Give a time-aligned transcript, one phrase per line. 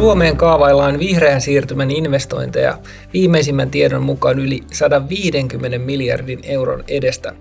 [0.00, 2.78] Suomeen kaavaillaan vihreän siirtymän investointeja
[3.12, 7.34] viimeisimmän tiedon mukaan yli 150 miljardin euron edestä.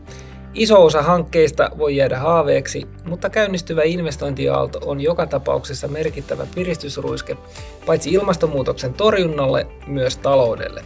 [0.54, 7.38] Iso osa hankkeista voi jäädä haaveeksi, mutta käynnistyvä investointiaalto on joka tapauksessa merkittävä piristysruiske
[7.86, 10.82] paitsi ilmastonmuutoksen torjunnalle, myös taloudelle.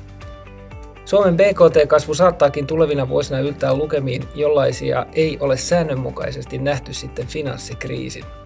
[1.05, 8.42] Suomen BKT-kasvu saattaakin tulevina vuosina yltää lukemiin, jollaisia ei ole säännönmukaisesti nähty sitten finanssikriisin.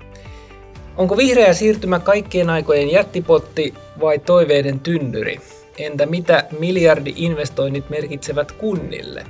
[0.98, 5.40] Onko vihreä siirtymä kaikkien aikojen jättipotti vai toiveiden tynnyri?
[5.78, 9.24] Entä mitä miljardi-investoinnit merkitsevät kunnille?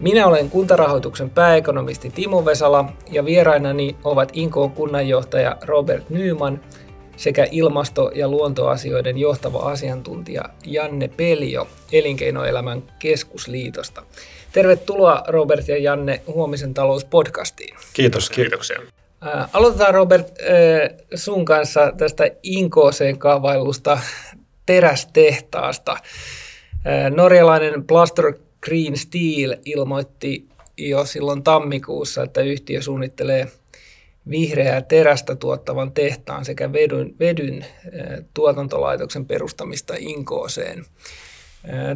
[0.00, 6.60] Minä olen kuntarahoituksen pääekonomisti Timo Vesala ja vierainani ovat Inkoon kunnanjohtaja Robert Nyman
[7.16, 14.02] sekä ilmasto- ja luontoasioiden johtava asiantuntija Janne Peljo Elinkeinoelämän keskusliitosta.
[14.52, 17.76] Tervetuloa Robert ja Janne Huomisen talouspodcastiin.
[17.92, 18.30] Kiitos.
[18.30, 18.80] Kiitoksia.
[19.52, 20.28] Aloitetaan Robert
[21.14, 24.00] sun kanssa tästä Inkooseen kaavailusta
[24.66, 25.96] terästehtaasta.
[27.10, 33.48] Norjalainen Plaster Green Steel ilmoitti jo silloin tammikuussa, että yhtiö suunnittelee
[34.30, 37.66] vihreää terästä tuottavan tehtaan sekä vedyn, vedyn
[38.34, 40.84] tuotantolaitoksen perustamista Inkooseen.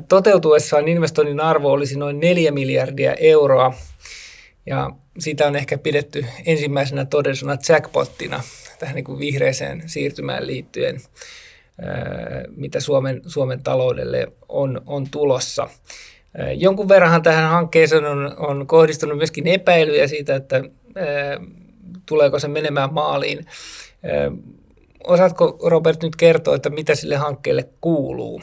[0.09, 3.75] Toteutuessaan investoinnin arvo olisi noin 4 miljardia euroa
[4.67, 8.41] ja sitä on ehkä pidetty ensimmäisenä todellisena jackpottina
[8.79, 11.01] tähän niin kuin vihreäseen siirtymään liittyen,
[12.57, 15.69] mitä Suomen, Suomen taloudelle on, on tulossa.
[16.57, 20.65] Jonkun verranhan tähän hankkeeseen on, on kohdistunut myöskin epäilyjä siitä, että
[22.07, 23.47] tuleeko se menemään maaliin.
[25.05, 28.43] Osaatko Robert nyt kertoa, että mitä sille hankkeelle kuuluu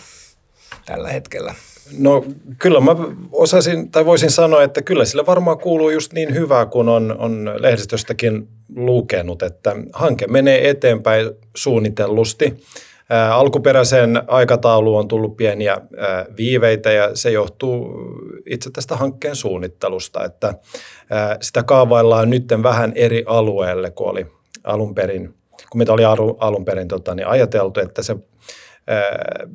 [0.86, 1.56] tällä hetkellä?
[2.00, 2.26] No
[2.60, 2.96] kyllä mä
[3.32, 7.52] osasin, tai voisin sanoa, että kyllä sillä varmaan kuuluu just niin hyvää, kun on, on
[7.58, 12.64] lehdistöstäkin lukenut, että hanke menee eteenpäin suunnitellusti.
[13.32, 15.78] Alkuperäiseen aikatauluun on tullut pieniä
[16.38, 18.02] viiveitä ja se johtuu
[18.46, 20.54] itse tästä hankkeen suunnittelusta, että
[21.42, 24.28] sitä kaavaillaan nyt vähän eri alueelle kuin oli
[24.64, 25.34] alun perin,
[25.70, 26.04] kun mitä oli
[26.40, 28.16] alun perin tota, niin ajateltu, että se
[28.88, 29.48] ää,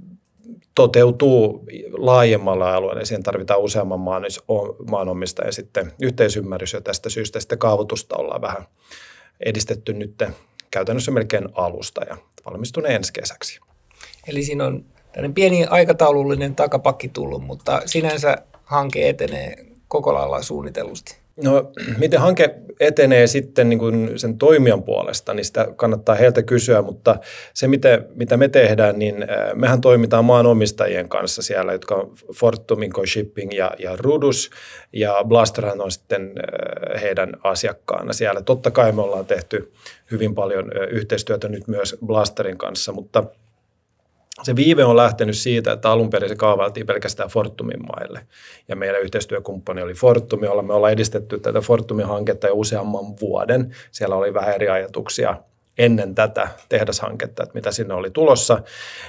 [0.77, 4.23] toteutuu laajemmalla alueella siihen tarvitaan useamman maan,
[4.91, 8.65] maanomistajan sitten yhteisymmärrys ja tästä syystä sitten kaavoitusta ollaan vähän
[9.41, 10.23] edistetty nyt
[10.71, 12.17] käytännössä melkein alusta ja
[12.47, 13.61] valmistuneen ensi kesäksi.
[14.29, 19.57] Eli siinä on tämmöinen pieni aikataulullinen takapakki tullut, mutta sinänsä hanke etenee
[19.89, 21.26] koko lailla suunnitellusti.
[21.45, 26.83] No, miten hanke etenee sitten niin kuin sen toimijan puolesta, niin sitä kannattaa heiltä kysyä,
[26.83, 27.17] mutta
[27.55, 33.07] se mitä, mitä me tehdään, niin mehän toimitaan maanomistajien kanssa siellä, jotka on Fortum, Inco
[33.07, 34.51] Shipping ja, ja Rudus,
[34.93, 36.33] ja Blasterhan on sitten
[37.03, 38.43] heidän asiakkaana siellä.
[38.43, 39.73] Totta kai me ollaan tehty
[40.11, 43.25] hyvin paljon yhteistyötä nyt myös Blasterin kanssa, mutta–
[44.43, 48.21] se viive on lähtenyt siitä, että alun perin se kaavailtiin pelkästään Fortumin maille.
[48.69, 53.75] Ja meidän yhteistyökumppani oli Fortum, jolla me ollaan edistetty tätä Fortumin hanketta jo useamman vuoden.
[53.91, 55.37] Siellä oli vähän eri ajatuksia
[55.79, 58.63] ennen tätä tehdashanketta, että mitä sinne oli tulossa.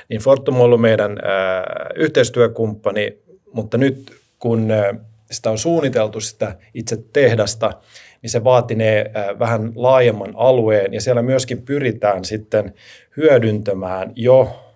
[0.09, 3.17] Niin Fortum on ollut meidän ää, yhteistyökumppani,
[3.53, 4.93] mutta nyt kun ää,
[5.31, 7.73] sitä on suunniteltu sitä itse tehdasta,
[8.21, 12.73] niin se vaatinee vähän laajemman alueen ja siellä myöskin pyritään sitten
[13.17, 14.66] hyödyntämään jo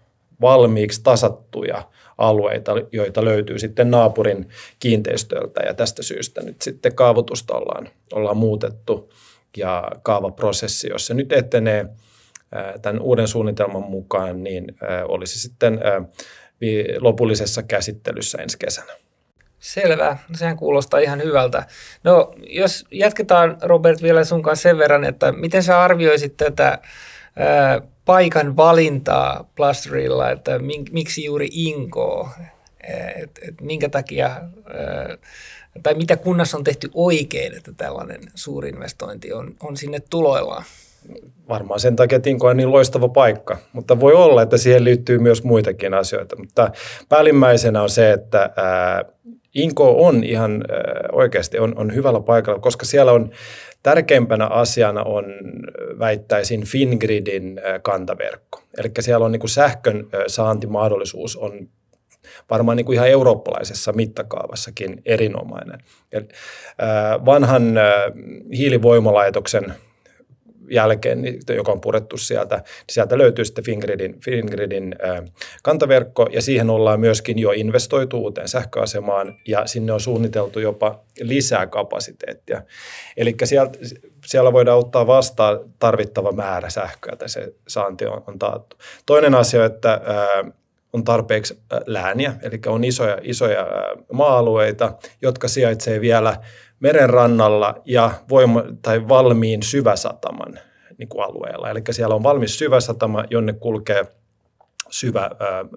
[0.41, 1.87] valmiiksi tasattuja
[2.17, 9.13] alueita, joita löytyy sitten naapurin kiinteistöltä ja tästä syystä nyt sitten kaavoitusta ollaan, ollaan muutettu
[9.57, 11.85] ja kaavaprosessi, jos se nyt etenee
[12.81, 14.75] tämän uuden suunnitelman mukaan, niin
[15.07, 15.79] olisi sitten
[16.99, 18.93] lopullisessa käsittelyssä ensi kesänä.
[19.59, 21.65] Selvä, sehän kuulostaa ihan hyvältä.
[22.03, 26.79] No jos jatketaan Robert vielä sun kanssa sen verran, että miten sä arvioisit tätä
[28.05, 30.51] paikan valintaa Plasterilla, että
[30.91, 32.29] miksi juuri Inko,
[33.15, 34.41] että et minkä takia,
[35.83, 40.63] tai mitä kunnassa on tehty oikein, että tällainen suurinvestointi on, on sinne tuloillaan?
[41.49, 45.19] Varmaan sen takia, että Inko on niin loistava paikka, mutta voi olla, että siihen liittyy
[45.19, 46.35] myös muitakin asioita.
[46.35, 46.71] Mutta
[47.09, 48.49] päällimmäisenä on se, että
[49.55, 50.63] Inko on ihan
[51.11, 53.31] oikeasti on, on hyvällä paikalla, koska siellä on
[53.83, 55.25] Tärkeimpänä asiana on,
[55.99, 58.61] väittäisin, Fingridin kantaverkko.
[58.77, 61.67] Eli siellä on niin kuin sähkön saantimahdollisuus on
[62.49, 65.79] varmaan niin kuin ihan eurooppalaisessa mittakaavassakin erinomainen.
[67.25, 67.73] vanhan
[68.57, 69.73] hiilivoimalaitoksen
[70.71, 74.95] jälkeen, niin, joka on purettu sieltä, niin sieltä löytyy sitten Fingridin, Fingridin
[75.63, 81.67] kantaverkko ja siihen ollaan myöskin jo investoitu uuteen sähköasemaan ja sinne on suunniteltu jopa lisää
[81.67, 82.61] kapasiteettia.
[83.17, 83.79] Eli sieltä,
[84.25, 88.77] siellä voidaan ottaa vastaan tarvittava määrä sähköä, että se saanti on, on taattu.
[89.05, 90.01] Toinen asia, että
[90.93, 93.67] on tarpeeksi lääniä, eli on isoja, isoja
[94.11, 96.37] maa-alueita, jotka sijaitsee vielä
[96.81, 100.59] meren rannalla ja voima, tai valmiin syväsataman
[100.97, 101.69] niin kuin alueella.
[101.69, 104.05] Eli siellä on valmis syväsatama, jonne kulkee
[104.89, 105.29] syvä ä,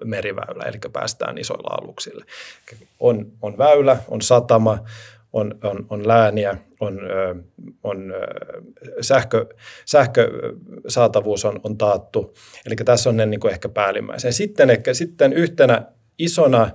[0.03, 2.25] meriväylä, eli päästään isoilla aluksille.
[2.99, 4.77] On, on väylä, on satama,
[5.33, 6.99] on, on, on lääniä, on,
[7.83, 8.13] on
[9.01, 9.45] sähkö,
[9.85, 12.33] sähkösaatavuus on, on taattu.
[12.65, 14.31] Eli tässä on ne niin kuin ehkä päällimmäisiä.
[14.31, 15.81] Sitten, ehkä, sitten yhtenä
[16.19, 16.69] isona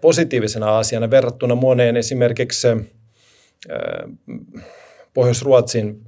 [0.00, 2.68] positiivisena asiana verrattuna moneen esimerkiksi
[5.14, 6.00] Pohjois-Ruotsin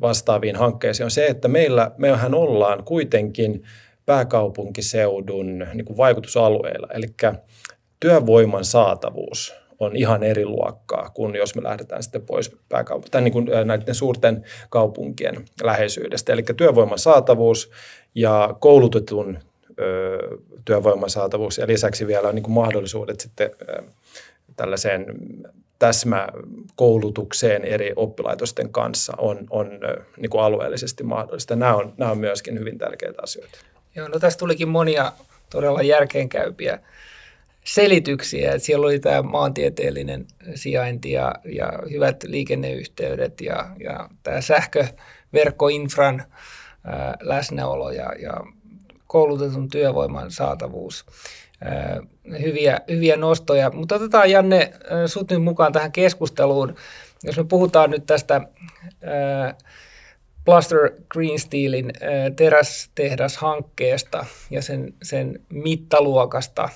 [0.00, 3.62] vastaaviin hankkeisiin on se, että meillä, mehän ollaan kuitenkin
[4.06, 7.06] pääkaupunkiseudun niin kuin vaikutusalueilla, eli
[8.00, 13.32] työvoiman saatavuus on ihan eri luokkaa kuin jos me lähdetään sitten pois pääkaup- tai niin
[13.32, 16.32] kuin näiden suurten kaupunkien läheisyydestä.
[16.32, 17.70] Eli työvoiman saatavuus
[18.14, 19.38] ja koulutetun
[20.64, 23.50] työvoiman saatavuus ja lisäksi vielä niin kuin mahdollisuudet sitten
[24.56, 25.06] tällaiseen
[25.78, 29.70] täsmäkoulutukseen eri oppilaitosten kanssa on, on
[30.16, 31.56] niin kuin alueellisesti mahdollista.
[31.56, 33.58] Nämä on, nämä on myöskin hyvin tärkeitä asioita.
[33.96, 35.12] Joo, no tästä tulikin monia
[35.50, 36.78] todella järkeenkäypiä
[37.64, 38.52] selityksiä.
[38.52, 46.24] Että siellä oli tämä maantieteellinen sijainti ja, ja hyvät liikenneyhteydet ja, ja tämä sähköverkkoinfran
[46.84, 48.34] ää, läsnäolo ja, ja
[49.14, 51.06] koulutetun työvoiman saatavuus.
[51.60, 52.00] Ää,
[52.42, 53.70] hyviä, hyviä nostoja.
[53.70, 54.72] Mutta otetaan Janne
[55.06, 56.74] sut nyt mukaan tähän keskusteluun.
[57.22, 59.54] Jos me puhutaan nyt tästä ää,
[60.44, 60.78] Plaster
[61.08, 61.92] Green Steelin
[62.36, 66.68] terästehdashankkeesta ja sen, sen mittaluokasta.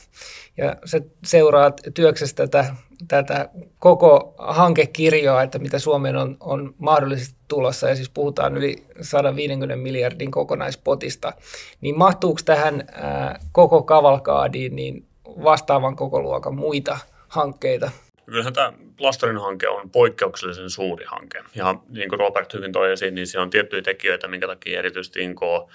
[0.57, 2.75] Ja se seuraat työksestä tätä,
[3.09, 3.49] tätä
[3.79, 10.31] koko hankekirjoa, että mitä Suomeen on, on mahdollisesti tulossa, ja siis puhutaan yli 150 miljardin
[10.31, 11.33] kokonaispotista,
[11.81, 15.07] niin mahtuuko tähän ää, koko kavalkaadiin niin
[15.45, 16.99] vastaavan koko luokan muita
[17.29, 17.91] hankkeita?
[18.27, 21.45] Kyllähän tämä Plasterin hanke on poikkeuksellisen suuri hanke.
[21.55, 25.21] Ja niin kuin Robert hyvin toi esiin, niin siinä on tiettyjä tekijöitä, minkä takia erityisesti
[25.23, 25.71] Inko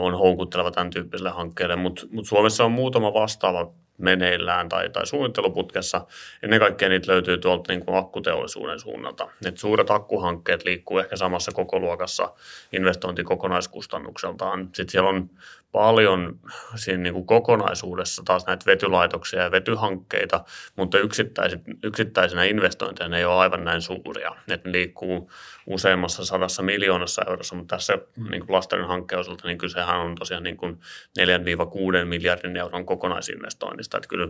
[0.00, 1.76] on houkutteleva tämän tyyppiselle hankkeelle.
[1.76, 6.06] Mutta mut Suomessa on muutama vastaava meneillään tai, tai suunnitteluputkessa.
[6.42, 9.28] Ennen kaikkea niitä löytyy tuolta niin kuin akkuteollisuuden suunnalta.
[9.46, 12.32] Et suuret akkuhankkeet liikkuu ehkä samassa kokoluokassa
[12.72, 14.60] investointikokonaiskustannukseltaan.
[14.64, 15.30] Sitten siellä on
[15.74, 16.40] paljon
[16.76, 20.44] siinä niin kuin kokonaisuudessa taas näitä vetylaitoksia ja vetyhankkeita,
[20.76, 20.98] mutta
[21.82, 24.30] yksittäisenä investointeja ne ei ole aivan näin suuria.
[24.46, 25.30] Ne liikkuu
[25.66, 27.98] useammassa sadassa miljoonassa eurossa, mutta tässä
[28.30, 30.80] niin kuin Lasterin hankkeen osalta niin kysehän on tosiaan niin kuin
[32.02, 33.96] 4-6 miljardin euron kokonaisinvestoinnista.
[33.96, 34.28] Että kyllä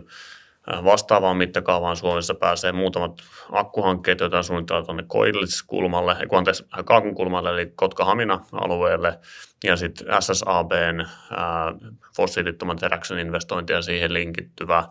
[0.67, 3.11] vastaavaan mittakaavaan Suomessa pääsee muutamat
[3.51, 9.19] akkuhankkeet, joita suunnitellaan tuonne Koilliskulmalle, anteeksi, Kaakunkulmalle, eli Kotka-Hamina-alueelle,
[9.63, 11.73] ja sitten SSABn ää,
[12.15, 14.83] fossiilittoman teräksen investointi ja siihen linkittyvä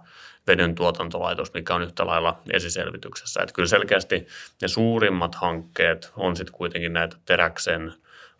[0.46, 3.42] vedyn tuotantolaitos, mikä on yhtä lailla esiselvityksessä.
[3.42, 4.26] Että kyllä selkeästi
[4.62, 7.94] ne suurimmat hankkeet on sitten kuitenkin näitä teräksen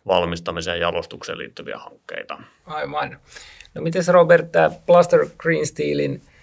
[0.07, 2.37] valmistamiseen ja jalostukseen liittyviä hankkeita.
[2.65, 3.19] Aivan.
[3.73, 6.21] No miten Robert, tämä Plaster Green Steelin–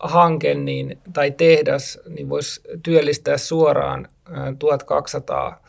[0.00, 4.08] hanke niin, tai tehdas niin voisi työllistää suoraan
[4.58, 5.62] 1200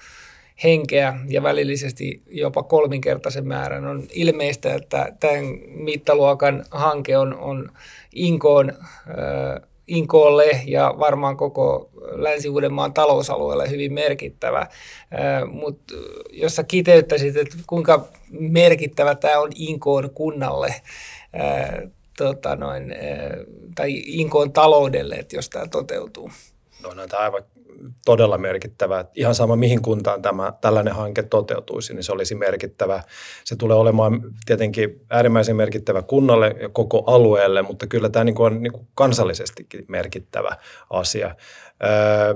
[0.64, 3.86] henkeä ja välillisesti jopa kolminkertaisen määrän.
[3.86, 7.72] On ilmeistä, että tämän mittaluokan hanke on, on
[8.14, 14.60] Inkoon, äh, Inkoolle ja varmaan koko Länsi-Uudenmaan talousalueelle hyvin merkittävä.
[14.60, 14.70] Äh,
[15.52, 15.94] Mutta
[16.32, 20.76] jos sä kiteyttäisit, että kuinka merkittävä tämä on Inkoon kunnalle,
[21.40, 21.90] äh,
[22.20, 23.30] tota noin, eh,
[23.76, 26.32] tai Inkoon taloudelle, että jos tämä toteutuu?
[26.84, 27.44] No, no tämä aivan
[28.06, 29.06] todella merkittävä.
[29.16, 33.04] Ihan sama, mihin kuntaan tämä, tällainen hanke toteutuisi, niin se olisi merkittävä.
[33.44, 38.64] Se tulee olemaan tietenkin äärimmäisen merkittävä kunnalle ja koko alueelle, mutta kyllä tämä niin on
[38.64, 40.58] niin kuin kansallisestikin merkittävä
[40.90, 41.36] asia.
[41.84, 42.34] Öö,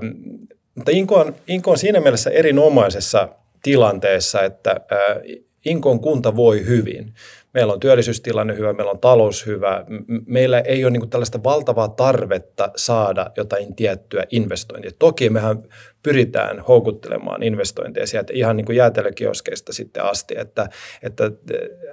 [0.74, 3.28] mutta Inko on, Inko on siinä mielessä erinomaisessa
[3.62, 5.22] tilanteessa, että öö,
[5.64, 7.14] Inkon kunta voi hyvin
[7.54, 9.84] meillä on työllisyystilanne hyvä, meillä on talous hyvä,
[10.26, 14.90] meillä ei ole niin tällaista valtavaa tarvetta saada jotain tiettyä investointia.
[14.98, 15.62] Toki mehän
[16.02, 20.68] pyritään houkuttelemaan investointeja sieltä ihan niin kuin jäätelökioskeista sitten asti, että,
[21.02, 21.30] että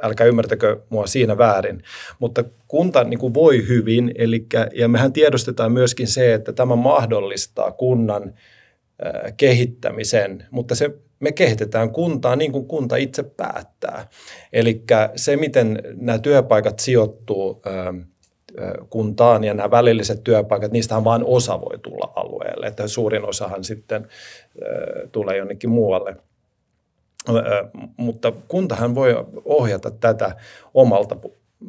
[0.01, 1.83] älkää ymmärtäkö mua siinä väärin.
[2.19, 7.71] Mutta kunta niin kuin voi hyvin, eli, ja mehän tiedostetaan myöskin se, että tämä mahdollistaa
[7.71, 8.33] kunnan
[9.37, 10.91] kehittämisen, mutta se
[11.21, 14.07] me kehitetään kuntaa niin kuin kunta itse päättää.
[14.53, 14.83] Eli
[15.15, 17.61] se, miten nämä työpaikat sijoittuu
[18.89, 24.07] kuntaan ja nämä välilliset työpaikat, niistähän vain osa voi tulla alueelle, että suurin osahan sitten
[25.11, 26.15] tulee jonnekin muualle.
[27.97, 30.35] Mutta kuntahan voi ohjata tätä
[30.73, 31.17] omalta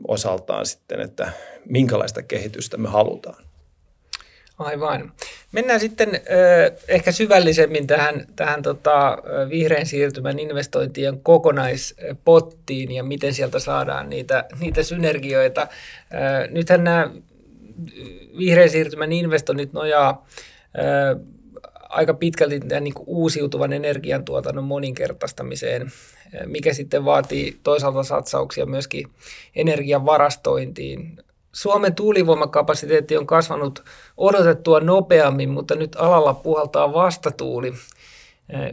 [0.08, 1.32] osaltaan sitten, että
[1.64, 3.41] minkälaista kehitystä me halutaan.
[4.58, 5.12] Aivan.
[5.52, 6.20] Mennään sitten
[6.88, 9.18] ehkä syvällisemmin tähän, tähän tota,
[9.48, 15.66] vihreän siirtymän investointien kokonaispottiin ja miten sieltä saadaan niitä, niitä synergioita.
[16.50, 17.10] Nythän nämä
[18.38, 20.26] vihreän siirtymän investoinnit nojaa
[21.88, 25.92] aika pitkälti tämän niin uusiutuvan energiantuotannon moninkertaistamiseen,
[26.46, 29.08] mikä sitten vaatii toisaalta satsauksia myöskin
[29.56, 31.18] energian varastointiin.
[31.52, 33.84] Suomen tuulivoimakapasiteetti on kasvanut
[34.16, 37.74] odotettua nopeammin, mutta nyt alalla puhaltaa vastatuuli.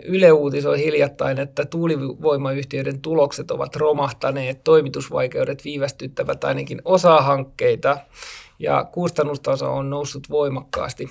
[0.03, 7.98] Yle uutisoi hiljattain, että tuulivoimayhtiöiden tulokset ovat romahtaneet, toimitusvaikeudet viivästyttävät ainakin osa hankkeita
[8.59, 11.09] ja kustannustaso on noussut voimakkaasti.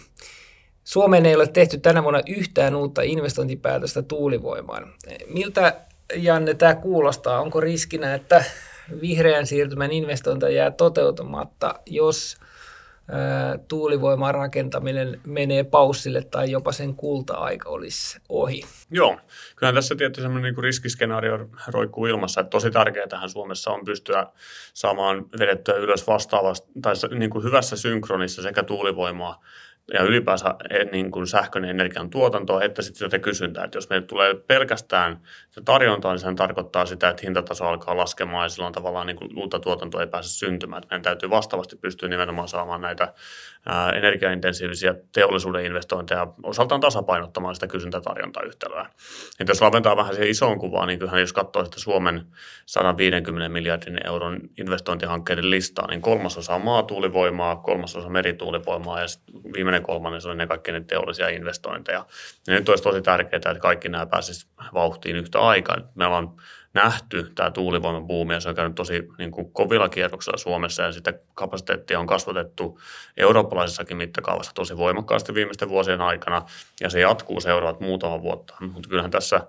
[0.84, 4.92] Suomeen ei ole tehty tänä vuonna yhtään uutta investointipäätöstä tuulivoimaan.
[5.26, 5.80] Miltä,
[6.16, 7.40] Janne, tämä kuulostaa?
[7.40, 8.44] Onko riskinä, että
[9.00, 12.36] vihreän siirtymän investointa jää toteutumatta, jos
[13.68, 18.62] tuulivoiman rakentaminen menee paussille tai jopa sen kulta-aika olisi ohi.
[18.90, 19.18] Joo,
[19.56, 24.26] kyllä tässä tietysti semmoinen niin riskiskenaario roikkuu ilmassa, että tosi tärkeää tähän Suomessa on pystyä
[24.74, 29.42] saamaan vedettyä ylös vastaavasti tai niin kuin hyvässä synkronissa sekä tuulivoimaa
[29.92, 33.64] ja ylipäänsä eh, niin kuin sähkön energian tuotantoa, että sitten sitä kysyntää.
[33.64, 35.20] Että jos meille tulee pelkästään
[35.58, 39.38] se tarjonta, niin se tarkoittaa sitä, että hintataso alkaa laskemaan ja silloin tavallaan niin kuin
[39.38, 40.82] uutta tuotantoa ei pääse syntymään.
[40.82, 43.14] Että meidän täytyy vastaavasti pystyä nimenomaan saamaan näitä
[43.96, 48.90] energiaintensiivisiä teollisuuden investointeja osaltaan tasapainottamaan sitä kysyntätarjontayhtälöä.
[49.40, 52.26] Että jos laventaa vähän siihen isoon kuvaan, niin kyllähän jos katsoo sitä Suomen
[52.66, 59.06] 150 miljardin euron investointihankkeiden listaa, niin kolmasosa on maatuulivoimaa, kolmasosa merituulivoimaa ja
[59.52, 62.06] viimeinen kolmannes on ne kaikki ne teollisia investointeja.
[62.46, 65.76] Ja nyt olisi tosi tärkeää, että kaikki nämä pääsisivät vauhtiin yhtä aikaa.
[65.94, 66.36] Meillä on
[66.74, 70.92] nähty tämä tuulivoiman buumi ja se on käynyt tosi niin kuin kovilla kierroksella Suomessa ja
[70.92, 72.80] sitä kapasiteettia on kasvatettu
[73.16, 76.42] eurooppalaisessakin mittakaavassa tosi voimakkaasti viimeisten vuosien aikana
[76.80, 78.54] ja se jatkuu seuraavat muutama vuotta.
[78.60, 79.40] Mutta kyllähän tässä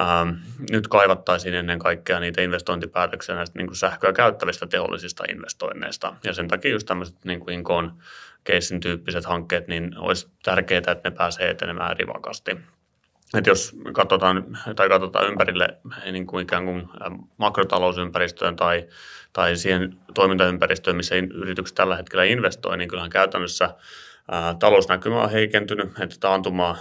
[0.00, 0.30] Ähm,
[0.70, 6.14] nyt kaivattaisiin ennen kaikkea niitä investointipäätöksiä näistä niin kuin sähköä käyttävistä teollisista investoinneista.
[6.24, 7.98] Ja sen takia just tämmöiset niin kuin Inkoon
[8.44, 12.56] keissin tyyppiset hankkeet, niin olisi tärkeää, että ne pääsee etenemään rivakasti
[13.38, 15.78] että jos katsotaan, tai katsotaan ympärille
[16.12, 16.88] niin kuin ikään kuin
[17.36, 18.88] makrotalousympäristöön tai,
[19.32, 23.74] tai siihen toimintaympäristöön, missä yritykset tällä hetkellä investoi, niin kyllähän käytännössä
[24.58, 26.76] Talousnäkymä on heikentynyt, että taantuma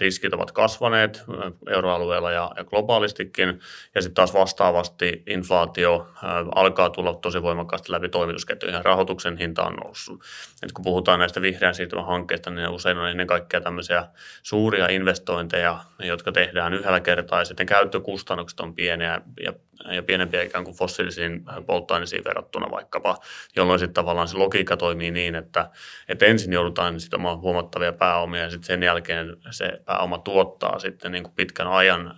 [0.00, 1.24] riskit ovat kasvaneet
[1.70, 3.60] euroalueella ja, globaalistikin,
[3.94, 6.08] ja sitten taas vastaavasti inflaatio
[6.54, 10.22] alkaa tulla tosi voimakkaasti läpi toimitusketjuja, ja rahoituksen hinta on noussut.
[10.62, 14.06] Et kun puhutaan näistä vihreän siirtymän hankkeista, niin usein on ennen kaikkea tämmöisiä
[14.42, 19.52] suuria investointeja, jotka tehdään yhdellä kertaa, ja sitten käyttökustannukset on pieniä, ja
[19.90, 23.16] ja pienempiä ikään kuin fossiilisiin polttoaineisiin verrattuna vaikkapa,
[23.56, 25.70] jolloin sitten tavallaan se logiikka toimii niin, että,
[26.08, 31.22] että ensin joudutaan omaan huomattavia pääomia ja sitten sen jälkeen se pääoma tuottaa sitten niin
[31.22, 32.14] kuin pitkän ajan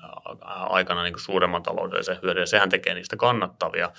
[0.68, 3.90] aikana niin kuin suuremman taloudellisen hyödyn ja sehän tekee niistä kannattavia.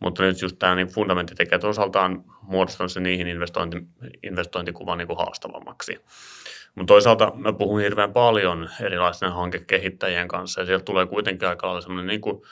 [0.00, 3.76] Mutta nyt just tämä niin fundamenttitekijät osaltaan muodostanut se niihin investointi,
[4.22, 6.00] investointikuvan niin kuin haastavammaksi.
[6.74, 11.80] Mutta toisaalta mä puhun hirveän paljon erilaisten hankekehittäjien kanssa ja sieltä tulee kuitenkin aika lailla
[11.80, 12.42] semmoinen niin kuin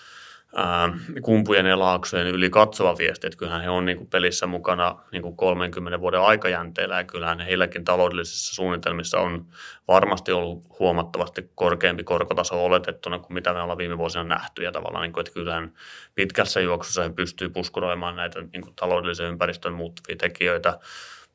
[1.23, 5.23] kumpujen ja laaksojen yli katsova viesti, että kyllähän he on niin kuin pelissä mukana niin
[5.23, 9.47] kuin 30 vuoden aikajänteellä ja kyllähän heilläkin taloudellisissa suunnitelmissa on
[9.89, 14.63] varmasti ollut huomattavasti korkeampi korkotaso oletettuna kuin mitä me ollaan viime vuosina nähty.
[14.63, 15.73] Ja tavallaan, niin kuin, että kyllähän
[16.15, 20.79] pitkässä juoksussa he pystyy puskuroimaan näitä niin kuin taloudellisen ympäristön muuttuvia tekijöitä,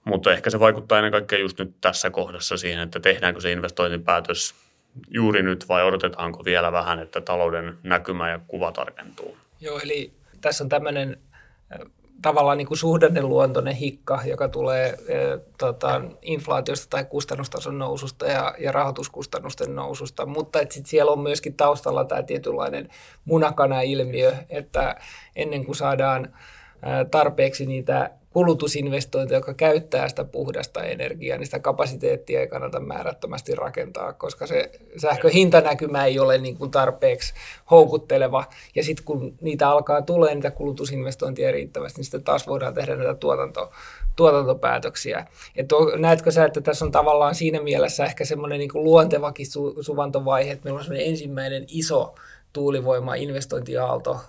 [0.03, 4.56] mutta ehkä se vaikuttaa ennen kaikkea just nyt tässä kohdassa siihen, että tehdäänkö se investointipäätös
[5.10, 9.38] juuri nyt vai odotetaanko vielä vähän, että talouden näkymä ja kuva tarkentuu?
[9.62, 11.18] Joo, eli tässä on tämmöinen
[12.22, 14.96] tavallaan niin kuin suhdanneluontoinen hikka, joka tulee e,
[15.58, 21.54] tota, inflaatiosta tai kustannustason noususta ja, ja rahoituskustannusten noususta, mutta et sit siellä on myöskin
[21.54, 22.90] taustalla tämä tietynlainen
[23.26, 24.96] munakana-ilmiö, että
[25.36, 26.34] ennen kuin saadaan
[27.12, 34.14] tarpeeksi niitä kulutusinvestointi, joka käyttää sitä puhdasta energiaa, niin sitä kapasiteettia ei kannata määrättömästi rakentaa,
[34.14, 37.34] koska se sähkön hintanäkymä ei ole niin kuin tarpeeksi
[37.72, 38.44] houkutteleva.
[38.76, 43.14] Ja sitten kun niitä alkaa tulee niitä kulutusinvestointia riittävästi, niin sitten taas voidaan tehdä näitä
[43.14, 43.72] tuotanto,
[44.16, 45.28] tuotantopäätöksiä.
[45.56, 49.84] Et on, näetkö sä, että tässä on tavallaan siinä mielessä ehkä semmoinen niin luontevakin su,
[49.84, 52.16] suvantovaihe, että meillä on semmoinen ensimmäinen iso
[52.54, 54.22] tuulivoima-investointiaalto niin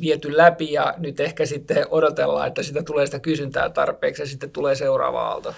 [0.00, 4.50] viety läpi ja nyt ehkä sitten odotellaan, että sitä tulee sitä kysyntää tarpeeksi ja sitten
[4.50, 5.54] tulee seuraava aalto.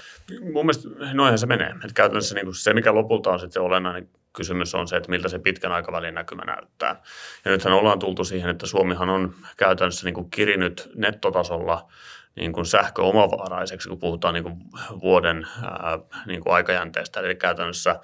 [0.53, 1.71] Mun mielestä noinhan se menee.
[1.71, 5.29] Että käytännössä niin se, mikä lopulta on sitten se olennainen kysymys on se, että miltä
[5.29, 7.03] se pitkän aikavälin näkymä näyttää.
[7.45, 11.89] Ja nythän ollaan tultu siihen, että Suomihan on käytännössä niin kuin kirinyt nettotasolla
[12.37, 14.57] niin kuin sähköomavaraiseksi, kun puhutaan niin kuin
[15.01, 17.21] vuoden ää, niin kuin aikajänteestä.
[17.21, 18.01] Eli käytännössä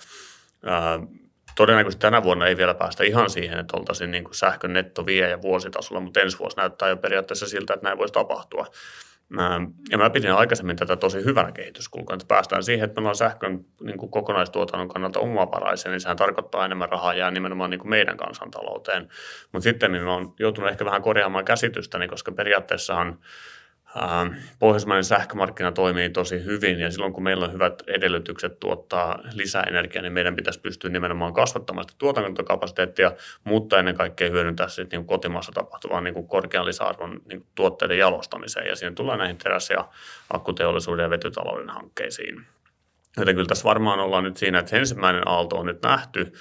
[0.64, 1.00] ää,
[1.56, 6.00] todennäköisesti tänä vuonna ei vielä päästä ihan siihen, että oltaisiin niin kuin sähkön nettoviejä vuositasolla,
[6.00, 8.66] mutta ensi vuosi näyttää jo periaatteessa siltä, että näin voisi tapahtua.
[9.90, 13.64] Ja mä pidin aikaisemmin tätä tosi hyvänä kehityskulkua, että päästään siihen, että me ollaan sähkön
[13.80, 18.16] niin kuin kokonaistuotannon kannalta omavaraisia, niin sehän tarkoittaa enemmän rahaa jää nimenomaan niin kuin meidän
[18.16, 19.08] kansantalouteen.
[19.52, 23.18] Mutta sitten niin on joutunut ehkä vähän korjaamaan käsitystäni, koska periaatteessahan
[24.58, 30.02] pohjoismainen sähkömarkkina toimii tosi hyvin ja silloin kun meillä on hyvät edellytykset tuottaa lisää energiaa,
[30.02, 33.12] niin meidän pitäisi pystyä nimenomaan kasvattamaan sitä tuotantokapasiteettia,
[33.44, 38.66] mutta ennen kaikkea hyödyntää sitten niin kotimaassa tapahtuvaan niin kuin korkean lisäarvon niin tuotteiden jalostamiseen
[38.66, 39.88] ja siinä tulee näihin teräs- ja
[40.30, 42.46] akkuteollisuuden ja vetytalouden hankkeisiin.
[43.16, 46.32] Joten kyllä tässä varmaan ollaan nyt siinä, että ensimmäinen aalto on nyt nähty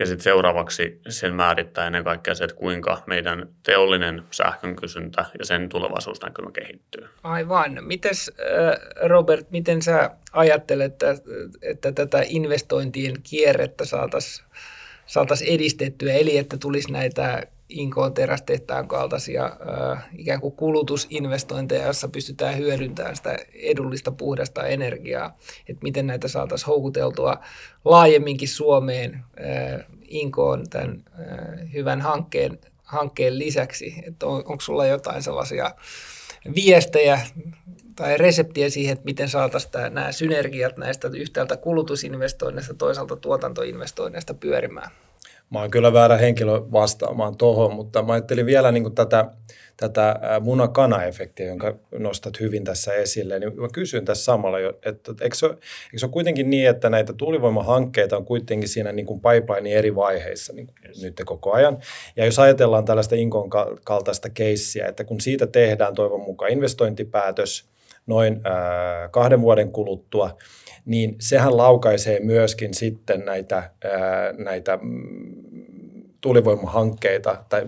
[0.00, 5.44] ja sitten seuraavaksi sen määrittää ennen kaikkea se, että kuinka meidän teollinen sähkön kysyntä ja
[5.44, 7.08] sen tulevaisuusnäkymä kehittyy.
[7.22, 7.78] Aivan.
[7.80, 11.14] Mites äh, Robert, miten sä ajattelet, että,
[11.62, 14.46] että tätä investointien kierrettä saataisiin
[15.06, 19.56] saataisiin edistettyä, eli että tulisi näitä Inkoon terästehtaan kaltaisia
[20.16, 25.36] ikään kuin kulutusinvestointeja, joissa pystytään hyödyntämään sitä edullista puhdasta energiaa,
[25.68, 27.36] että miten näitä saataisiin houkuteltua
[27.84, 29.24] laajemminkin Suomeen
[30.08, 31.04] Inkoon tämän
[31.72, 33.94] hyvän hankkeen, hankkeen lisäksi.
[34.06, 35.74] Että on, onko sulla jotain sellaisia
[36.54, 37.20] viestejä
[37.96, 44.90] tai reseptiä siihen, että miten saataisiin nämä synergiat näistä yhtäältä kulutusinvestoinneista, toisaalta tuotantoinvestoinneista pyörimään?
[45.50, 49.30] Mä oon kyllä väärä henkilö vastaamaan tuohon, mutta mä ajattelin vielä niin tätä,
[49.76, 53.38] tätä muna-kana-efektiä, jonka nostat hyvin tässä esille.
[53.38, 55.58] Niin mä kysyn tässä samalla, että eikö se, eikö
[55.96, 60.52] se ole kuitenkin niin, että näitä tuulivoimahankkeita on kuitenkin siinä niin kuin pipeline eri vaiheissa
[60.52, 61.02] niin yes.
[61.02, 61.78] nyt koko ajan.
[62.16, 63.50] Ja jos ajatellaan tällaista Inkon
[63.84, 67.70] kaltaista keissiä, että kun siitä tehdään toivon mukaan investointipäätös
[68.06, 68.40] noin
[69.10, 70.36] kahden vuoden kuluttua,
[70.84, 73.70] niin sehän laukaisee myöskin sitten näitä,
[74.38, 75.32] näitä mm,
[76.20, 77.66] tulivoimahankkeita, tai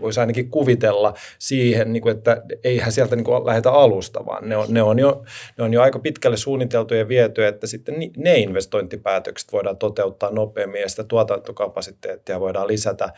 [0.00, 4.66] voisi ainakin kuvitella siihen, niin kuin, että eihän sieltä niin kuin alusta, vaan ne on,
[4.68, 5.24] ne, on jo,
[5.58, 10.80] ne on jo aika pitkälle suunniteltu ja viety, että sitten ne investointipäätökset voidaan toteuttaa nopeammin
[10.80, 13.12] ja sitä tuotantokapasiteettia voidaan lisätä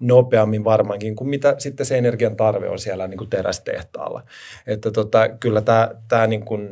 [0.00, 4.22] nopeammin varmaankin kuin mitä sitten se energian tarve on siellä niin kuin terästehtaalla.
[4.66, 6.68] Että tota, kyllä tämä, tämä niin kuin,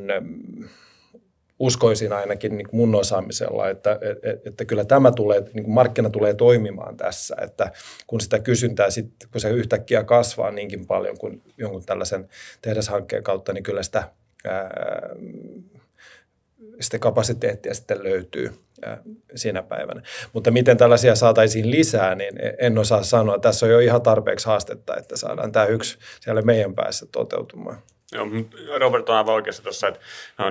[1.61, 6.35] uskoisin ainakin niin mun osaamisella, että, että, että kyllä tämä tulee, niin kuin markkina tulee
[6.35, 7.73] toimimaan tässä, että
[8.07, 12.29] kun sitä kysyntää, sit, kun se yhtäkkiä kasvaa niinkin paljon kuin jonkun tällaisen
[12.63, 14.11] tehdashankkeen kautta, niin kyllä sitä,
[14.45, 14.71] ää,
[16.81, 18.53] sitä kapasiteettia sitten löytyy
[18.85, 19.03] ää,
[19.35, 20.03] siinä päivänä.
[20.33, 23.39] Mutta miten tällaisia saataisiin lisää, niin en osaa sanoa.
[23.39, 27.79] Tässä on jo ihan tarpeeksi haastetta, että saadaan tämä yksi siellä meidän päässä toteutumaan.
[28.13, 28.27] Joo,
[28.79, 30.01] Robert on aivan oikeassa tuossa, että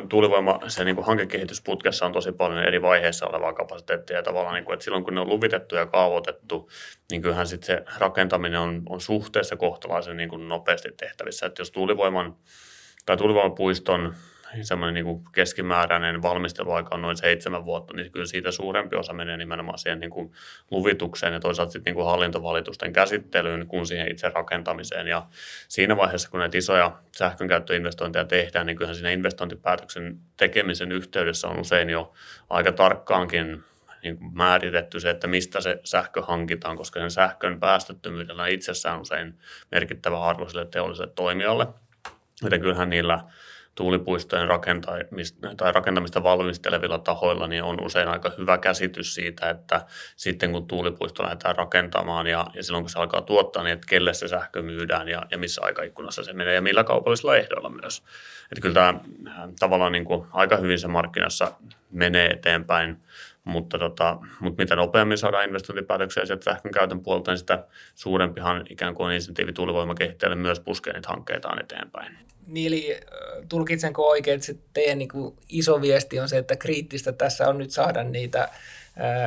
[0.10, 4.65] tuulivoima, se niin kuin hankekehitysputkessa on tosi paljon eri vaiheissa olevaa kapasiteettia ja tavallaan, niin
[4.65, 6.70] kuin, että silloin kun ne on luvitettu ja kaavoitettu,
[7.12, 11.46] niin kyllähän sitten se rakentaminen on, on suhteessa kohtalaisen niin kuin nopeasti tehtävissä.
[11.46, 12.36] Että jos tuulivoiman
[13.06, 14.15] tai tuulivoimapuiston
[14.62, 19.38] semmoinen niin kuin keskimääräinen valmisteluaika on noin seitsemän vuotta, niin kyllä siitä suurempi osa menee
[19.38, 20.32] nimenomaan siihen niin kuin
[20.72, 25.08] luvitukseen ja toisaalta sitten niin kuin hallintovalitusten käsittelyyn kuin siihen itse rakentamiseen.
[25.08, 25.26] Ja
[25.68, 31.90] siinä vaiheessa, kun näitä isoja sähkönkäyttöinvestointeja tehdään, niin kyllähän siinä investointipäätöksen tekemisen yhteydessä on usein
[31.90, 32.14] jo
[32.50, 33.64] aika tarkkaankin
[34.04, 39.02] niin kuin määritetty se, että mistä se sähkö hankitaan, koska sen sähkön päästöttömyydellä on itsessään
[39.02, 39.40] usein
[39.72, 41.68] merkittävä arvo sille teolliselle toimijalle.
[42.44, 43.24] Joten kyllähän niillä
[43.80, 50.52] tuulipuistojen rakentamista, tai rakentamista valmistelevilla tahoilla niin on usein aika hyvä käsitys siitä, että sitten
[50.52, 54.28] kun tuulipuisto lähdetään rakentamaan ja, ja silloin kun se alkaa tuottaa, niin että kelle se
[54.28, 58.04] sähkö myydään ja, ja missä aikaikkunassa se menee ja millä kaupallisilla ehdoilla myös.
[58.52, 59.00] Että kyllä tämä
[59.60, 61.52] tavallaan niin kuin aika hyvin se markkinassa
[61.92, 62.98] menee eteenpäin,
[63.43, 68.95] mutta, tota, mutta mitä nopeammin saadaan investointipäätöksiä sieltä sähkön käytön puolta, niin sitä suurempihan ikään
[68.95, 72.17] kuin insentiivi tuulivoimakehittäjälle myös puskee niitä hankkeitaan eteenpäin.
[72.47, 72.99] Niin eli
[73.49, 75.10] tulkitsenko oikein, että se teidän niin
[75.49, 78.49] iso viesti on se, että kriittistä tässä on nyt saada niitä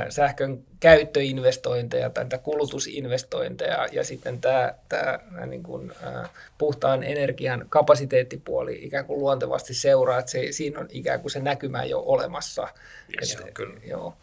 [0.09, 5.93] sähkön käyttöinvestointeja tai kulutusinvestointeja ja sitten tämä, tämä niin kuin,
[6.59, 11.85] puhtaan energian kapasiteettipuoli ikään kuin luontevasti seuraa, että se, siinä on ikään kuin se näkymä
[11.85, 12.69] jo olemassa.
[13.21, 13.81] Yes, että, kyllä.
[13.87, 14.15] Joo.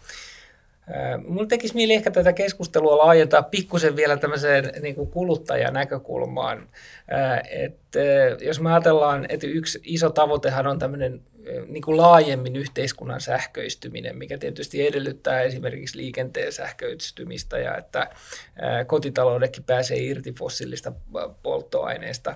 [1.27, 6.69] Mulla tekisi mieli ehkä tätä keskustelua laajentaa pikkusen vielä tämmöiseen niin kuin kuluttajanäkökulmaan.
[7.49, 7.88] Että
[8.41, 11.21] jos me ajatellaan, että yksi iso tavoitehan on tämmöinen
[11.67, 18.09] niin kuin laajemmin yhteiskunnan sähköistyminen, mikä tietysti edellyttää esimerkiksi liikenteen sähköistymistä ja että
[18.87, 20.91] kotitaloudekin pääsee irti fossiilista
[21.43, 22.35] polttoaineista.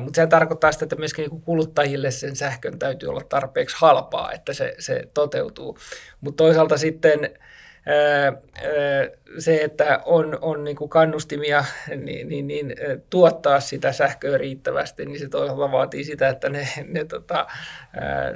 [0.00, 4.52] Mutta se tarkoittaa sitä, että myöskin niin kuluttajille sen sähkön täytyy olla tarpeeksi halpaa, että
[4.52, 5.78] se, se toteutuu.
[6.20, 7.30] Mutta toisaalta sitten
[9.38, 11.64] se, että on, on niin kuin kannustimia
[11.96, 12.74] niin, niin, niin,
[13.10, 17.46] tuottaa sitä sähköä riittävästi, niin se toisaalta vaatii sitä, että ne, ne tota,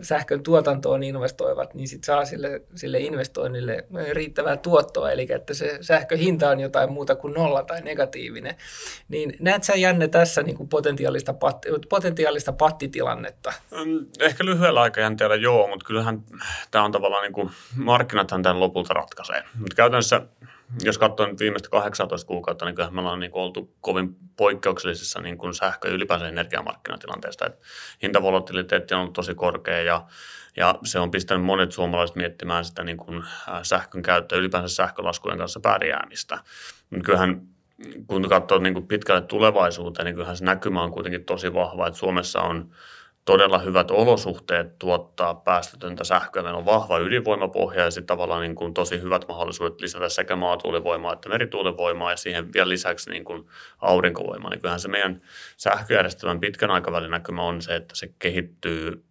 [0.02, 6.48] sähkön tuotantoon investoivat, niin sit saa sille, sille investoinnille riittävää tuottoa, eli että se sähköhinta
[6.48, 8.54] on jotain muuta kuin nolla tai negatiivinen.
[9.08, 13.52] Niin näet sä Janne tässä niin kuin potentiaalista, patti, potentiaalista pattitilannetta?
[14.20, 16.22] Ehkä lyhyellä aikajänteellä joo, mutta kyllähän
[16.70, 19.42] tämä on tavallaan niin kuin, markkinathan tämän lopulta ratkaisee.
[19.58, 20.22] Mutta käytännössä
[20.80, 25.38] jos katsoo nyt viimeistä 18 kuukautta, niin kyllähän me ollaan niin oltu kovin poikkeuksellisessa niin
[25.38, 27.46] kuin sähkö- ja ylipäänsä energiamarkkinatilanteesta.
[27.46, 27.66] Että
[28.02, 30.06] hintavolottiliteetti on ollut tosi korkea ja,
[30.56, 33.24] ja se on pistänyt monet suomalaiset miettimään sitä niin kuin
[33.62, 36.38] sähkön käyttöä, ylipäänsä sähkölaskujen kanssa pärjäämistä.
[37.04, 37.42] Kyllähän
[38.06, 41.98] kun katsoo niin kuin pitkälle tulevaisuuteen, niin kyllähän se näkymä on kuitenkin tosi vahva, että
[41.98, 42.70] Suomessa on
[43.24, 46.42] todella hyvät olosuhteet tuottaa päästötöntä sähköä.
[46.42, 51.12] Meillä on vahva ydinvoimapohja ja sitten tavallaan niin kuin tosi hyvät mahdollisuudet lisätä sekä maatuulivoimaa
[51.12, 53.46] että merituulivoimaa ja siihen vielä lisäksi niin kuin
[53.78, 54.50] aurinkovoimaa.
[54.50, 55.22] Niin kyllähän se meidän
[55.56, 59.04] sähköjärjestelmän pitkän aikavälin näkymä on se, että se kehittyy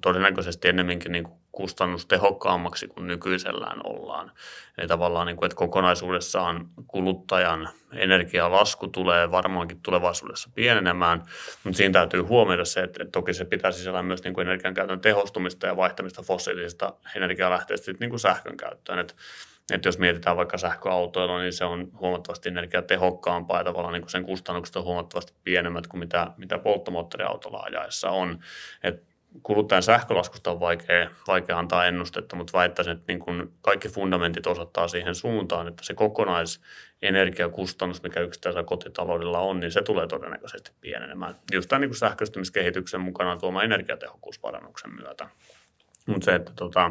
[0.00, 4.32] todennäköisesti ennemminkin niin kuin kustannustehokkaammaksi kuin nykyisellään ollaan.
[4.78, 11.22] Eli tavallaan, niin kuin, että kokonaisuudessaan kuluttajan energialasku tulee varmaankin tulevaisuudessa pienenemään,
[11.64, 15.00] mutta siinä täytyy huomioida se, että, että toki se pitää sisällään myös niin kuin energiankäytön
[15.00, 18.98] tehostumista ja vaihtamista fossiilisista energialähteistä niin kuin sähkön käyttöön.
[18.98, 19.14] Että
[19.72, 24.24] että jos mietitään vaikka sähköautoilua, niin se on huomattavasti energiatehokkaampaa ja tavallaan niin kuin sen
[24.24, 28.38] kustannukset on huomattavasti pienemmät kuin mitä, mitä polttomoottoriautolla ajaessa on.
[28.82, 34.46] Et kuluttajan sähkölaskusta on vaikea, vaikea antaa ennustetta, mutta väittäisin, että niin kuin kaikki fundamentit
[34.46, 41.36] osoittaa siihen suuntaan, että se kokonaisenergiakustannus, mikä yksittäisellä kotitaloudella on, niin se tulee todennäköisesti pienenemään.
[41.52, 45.28] Just tämän niin kuin sähköistymiskehityksen mukana tuoma energiatehokkuusparannuksen myötä.
[46.06, 46.90] Mutta se, että tota,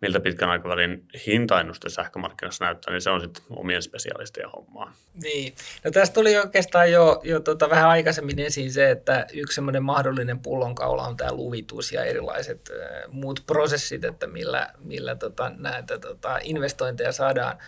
[0.00, 4.92] miltä pitkän aikavälin hintaennuste sähkömarkkinassa näyttää, niin se on sitten omien spesialistien hommaa.
[5.22, 5.54] Niin.
[5.84, 10.38] No tästä tuli oikeastaan jo, jo tota vähän aikaisemmin esiin se, että yksi semmoinen mahdollinen
[10.38, 16.38] pullonkaula on tämä luvitus ja erilaiset äh, muut prosessit, että millä, millä tota, näitä tota,
[16.42, 17.58] investointeja saadaan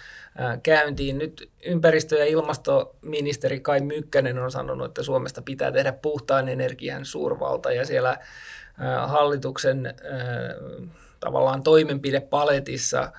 [0.40, 1.18] äh, käyntiin.
[1.18, 7.73] Nyt ympäristö- ja ilmastoministeri Kai Mykkänen on sanonut, että Suomesta pitää tehdä puhtaan energian suurvalta
[7.73, 8.18] ja siellä
[9.07, 9.95] hallituksen
[11.21, 13.13] tavallaan toimenpidepaletissa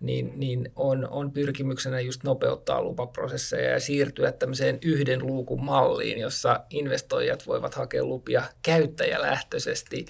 [0.00, 6.60] niin, niin on, on pyrkimyksenä just nopeuttaa lupaprosesseja ja siirtyä tämmöiseen yhden luukun malliin, jossa
[6.70, 10.06] investoijat voivat hakea lupia käyttäjälähtöisesti.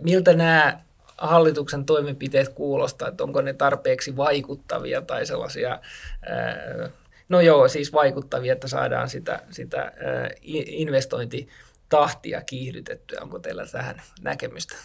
[0.00, 0.80] Miltä nämä
[1.18, 5.78] hallituksen toimenpiteet kuulostaa, että onko ne tarpeeksi vaikuttavia tai sellaisia,
[7.28, 9.92] no joo, siis vaikuttavia, että saadaan sitä, sitä
[10.66, 11.48] investointi
[11.90, 13.18] tahtia kiihdytettyä.
[13.22, 14.76] Onko teillä tähän näkemystä?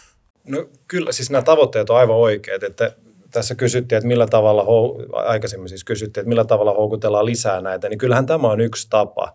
[0.44, 2.92] No kyllä, siis nämä tavoitteet on aivan oikeat, että
[3.30, 4.64] tässä kysyttiin, että millä tavalla,
[5.12, 9.34] aikaisemmin siis kysyttiin, että millä tavalla houkutellaan lisää näitä, niin kyllähän tämä on yksi tapa.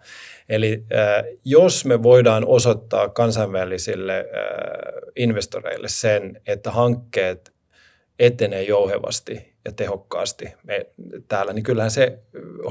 [0.49, 4.25] Eli äh, jos me voidaan osoittaa kansainvälisille äh,
[5.15, 7.53] investoreille sen, että hankkeet
[8.19, 10.86] etenee jouhevasti ja tehokkaasti me
[11.28, 12.19] täällä, niin kyllähän se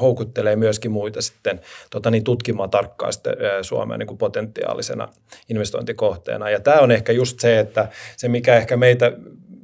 [0.00, 5.08] houkuttelee myöskin muita sitten tota niin, tutkimaan tarkkaan sitten Suomea niin potentiaalisena
[5.48, 6.50] investointikohteena.
[6.50, 9.12] Ja tämä on ehkä just se, että se mikä ehkä meitä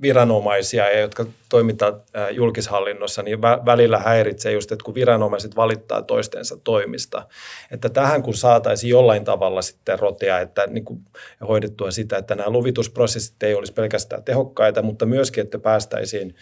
[0.02, 7.26] viranomaisia, ja jotka toimitaan julkishallinnossa, niin välillä häiritsee just, että kun viranomaiset valittaa toistensa toimista,
[7.70, 11.00] että tähän kun saataisiin jollain tavalla sitten rotia, että niin kuin
[11.48, 16.34] hoidettua sitä, että nämä luvitusprosessit ei olisi pelkästään tehokkaita, mutta myöskin, että päästäisiin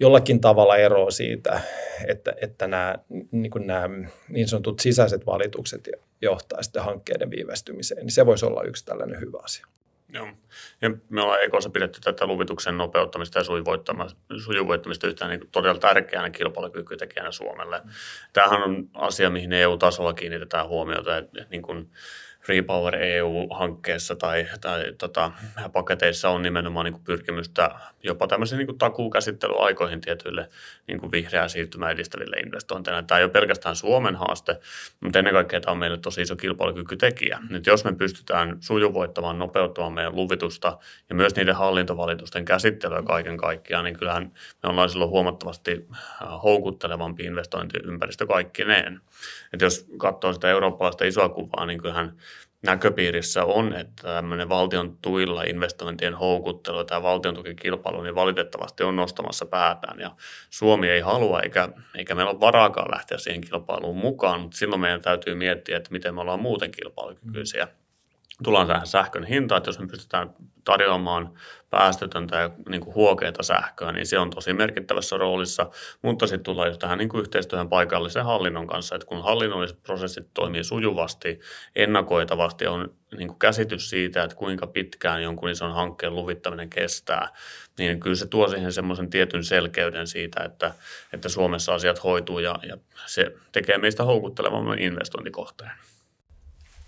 [0.00, 1.60] jollakin tavalla eroa siitä,
[2.06, 2.94] että, että nämä,
[3.30, 3.88] niin, kuin nämä
[4.28, 5.88] niin sanotut sisäiset valitukset
[6.22, 9.66] johtaa sitten hankkeiden viivästymiseen, niin se voisi olla yksi tällainen hyvä asia.
[10.12, 10.28] Joo.
[10.82, 13.44] Ja me ollaan EKssa pidetty tätä luvituksen nopeuttamista ja
[14.44, 17.82] sujuvoittamista yhtään niin todella tärkeänä kilpailukykytekijänä Suomelle.
[18.32, 21.90] Tämähän on asia, mihin EU-tasolla kiinnitetään huomiota, että niin kuin
[22.50, 25.32] Repower EU-hankkeessa tai, tai tota,
[25.72, 27.70] paketeissa on nimenomaan niin kuin pyrkimystä
[28.02, 30.48] jopa tämmöisiin niin takuukäsittelyaikoihin tietyille
[30.86, 33.02] niin kuin vihreää siirtymää edistäville investointeille.
[33.02, 34.60] Tämä ei ole pelkästään Suomen haaste,
[35.00, 37.38] mutta ennen kaikkea tämä on meille tosi iso kilpailukykytekijä.
[37.50, 43.84] Nyt jos me pystytään sujuvoittamaan, nopeuttamaan meidän luvitusta ja myös niiden hallintovalitusten käsittelyä kaiken kaikkiaan,
[43.84, 44.32] niin kyllähän
[44.62, 45.86] me ollaan silloin huomattavasti
[46.42, 49.00] houkuttelevampi investointiympäristö kaikkineen.
[49.52, 52.16] Et jos katsoo sitä eurooppalaista isoa kuvaa, niin kyllähän
[52.62, 59.46] näköpiirissä on, että tämmöinen valtion tuilla investointien houkuttelu tai valtion tukikilpailu niin valitettavasti on nostamassa
[59.46, 60.00] päätään.
[60.00, 60.10] Ja
[60.50, 65.02] Suomi ei halua eikä, eikä meillä ole varaakaan lähteä siihen kilpailuun mukaan, mutta silloin meidän
[65.02, 67.68] täytyy miettiä, että miten me ollaan muuten kilpailukykyisiä
[68.42, 71.34] tullaan tähän sähkön hintaan, että jos me pystytään tarjoamaan
[71.70, 75.70] päästötöntä ja niin kuin huokeita sähköä, niin se on tosi merkittävässä roolissa,
[76.02, 80.26] mutta sitten tullaan just tähän niin kuin yhteistyöhön paikallisen hallinnon kanssa, että kun hallinnolliset prosessit
[80.34, 81.40] toimii sujuvasti,
[81.76, 87.28] ennakoitavasti on niin kuin käsitys siitä, että kuinka pitkään jonkun ison hankkeen luvittaminen kestää,
[87.78, 90.74] niin kyllä se tuo siihen semmoisen tietyn selkeyden siitä, että,
[91.12, 95.70] että Suomessa asiat hoituu ja, ja se tekee meistä houkuttelevamman investointikohteen.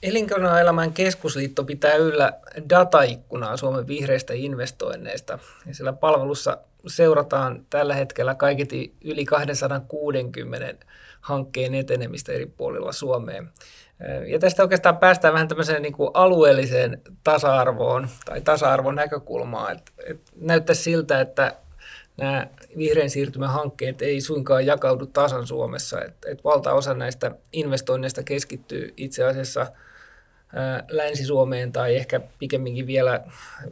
[0.03, 2.33] Elinkeinoelämän keskusliitto pitää yllä
[2.71, 5.39] dataikkunaa Suomen vihreistä investoinneista.
[5.67, 10.87] Ja sillä palvelussa seurataan tällä hetkellä kaiketi yli 260
[11.21, 13.49] hankkeen etenemistä eri puolilla Suomeen.
[14.27, 19.73] Ja tästä oikeastaan päästään vähän tämmöiseen niin kuin alueelliseen tasa-arvoon tai tasa-arvon näkökulmaan.
[19.73, 21.57] Et, et näyttää siltä, että
[22.17, 22.47] nämä
[22.79, 26.03] vihreän siirtymän hankkeet ei suinkaan jakaudu tasan Suomessa.
[26.03, 29.67] Et, et valtaosa näistä investoinneista keskittyy itse asiassa–
[30.91, 33.25] Länsi-Suomeen tai ehkä pikemminkin vielä,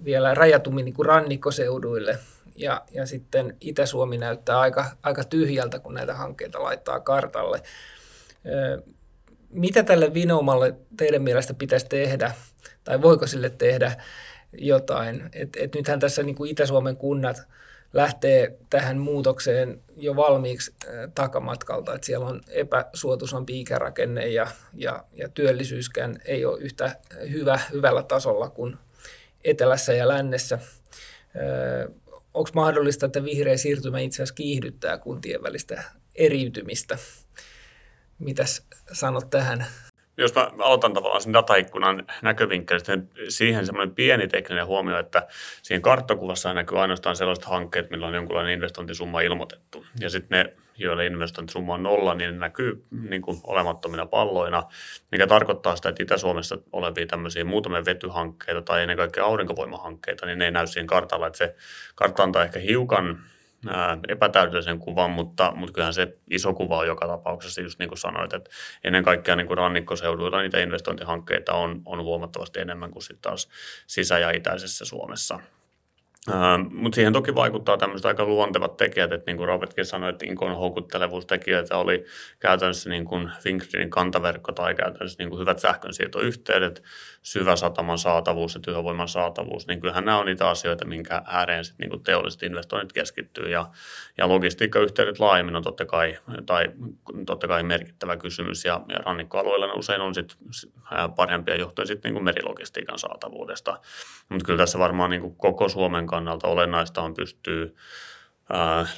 [0.04, 2.18] vielä rajatummin niin kuin rannikkoseuduille.
[2.56, 7.62] Ja, ja sitten Itä-Suomi näyttää aika, aika tyhjältä, kun näitä hankkeita laittaa kartalle.
[9.50, 12.32] Mitä tälle Vinoumalle teidän mielestä pitäisi tehdä,
[12.84, 13.92] tai voiko sille tehdä
[14.52, 15.30] jotain?
[15.32, 17.42] Et, et nythän tässä niin kuin Itä-Suomen kunnat–
[17.92, 20.74] lähtee tähän muutokseen jo valmiiksi
[21.14, 26.96] takamatkalta, että siellä on epäsuotuisampi ikärakenne ja, ja, ja työllisyyskään ei ole yhtä
[27.30, 28.76] hyvä, hyvällä tasolla kuin
[29.44, 30.58] etelässä ja lännessä.
[32.34, 35.82] Onko mahdollista, että vihreä siirtymä itse asiassa kiihdyttää kuntien välistä
[36.14, 36.98] eriytymistä?
[38.18, 39.66] Mitäs sanot tähän?
[40.16, 45.26] Jos mä aloitan tavallaan sen dataikkunan näkövinkkelistä, niin siihen semmoinen pieni tekninen huomio, että
[45.62, 49.86] siihen karttakuvassa näkyy ainoastaan sellaiset hankkeet, millä on jonkunlainen investointisumma ilmoitettu.
[50.00, 54.62] Ja sitten ne, joille investointisumma on nolla, niin ne näkyy niin kuin olemattomina palloina,
[55.12, 60.44] mikä tarkoittaa sitä, että Itä-Suomessa olevia tämmöisiä muutamia vetyhankkeita tai ennen kaikkea aurinkovoimahankkeita, niin ne
[60.44, 61.54] ei näy siihen kartalla, että se
[61.94, 63.22] kartta antaa ehkä hiukan
[64.08, 68.32] epätäydellisen kuvan, mutta, mutta kyllähän se iso kuva on joka tapauksessa, just niin kuin sanoit,
[68.32, 68.50] että
[68.84, 73.48] ennen kaikkea niin kuin rannikkoseuduilla niitä investointihankkeita on, on huomattavasti enemmän kuin sitten taas
[73.86, 75.40] sisä- ja itäisessä Suomessa.
[76.70, 80.56] Mutta siihen toki vaikuttaa tämmöiset aika luontevat tekijät, että niin kuin Robertkin sanoi, että Inkon
[80.56, 82.04] houkuttelevuustekijöitä oli
[82.38, 86.82] käytännössä niin kuin Fingridin kantaverkko tai käytännössä niin kuin hyvät sähkönsiirtoyhteydet,
[87.22, 91.78] syvä sataman saatavuus ja työvoiman saatavuus, niin kyllähän nämä on niitä asioita, minkä ääreen sit
[91.78, 93.48] niin teolliset investoinnit keskittyy.
[93.48, 93.70] Ja,
[94.18, 96.70] ja logistiikkayhteydet laajemmin on totta kai, tai
[97.26, 98.64] totta kai merkittävä kysymys.
[98.64, 100.36] Ja, ja rannikkoalueilla ne usein on sit
[101.16, 103.80] parempia johtuen sit niin kuin merilogistiikan saatavuudesta,
[104.28, 107.76] mutta kyllä tässä varmaan niin kuin koko Suomen kannalta olennaista on pystyy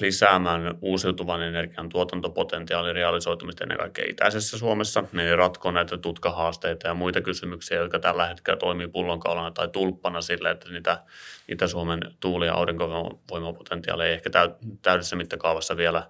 [0.01, 7.21] lisäämään uusiutuvan energian tuotantopotentiaalin realisoitumista ennen kaikkea itäisessä Suomessa, niin ratkoa näitä tutkahaasteita ja muita
[7.21, 11.03] kysymyksiä, jotka tällä hetkellä toimii pullonkaulana tai tulppana sille, että niitä
[11.49, 14.31] Itä-Suomen tuuli- ja aurinkovoimapotentiaalia ei ehkä
[14.83, 16.09] täydessä mittakaavassa vielä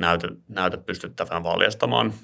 [0.00, 2.14] näytä, näytä pystyttävän valjastamaan,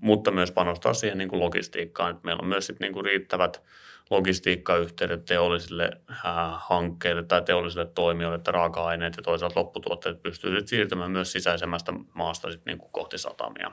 [0.00, 3.62] mutta myös panostaa siihen niin kuin logistiikkaan, että meillä on myös sit niin kuin riittävät
[4.10, 6.16] logistiikkayhteydet teollisille äh,
[6.56, 12.64] hankkeille tai teollisille toimijoille, että raaka-aineet ja toisaalta lopputuotteet pystyvät siirtymään myös sisäisemmästä maasta sit
[12.66, 13.72] niin kuin kohti satamia.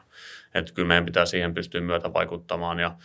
[0.53, 2.95] Että kyllä meidän pitää siihen pystyä myötä vaikuttamaan ja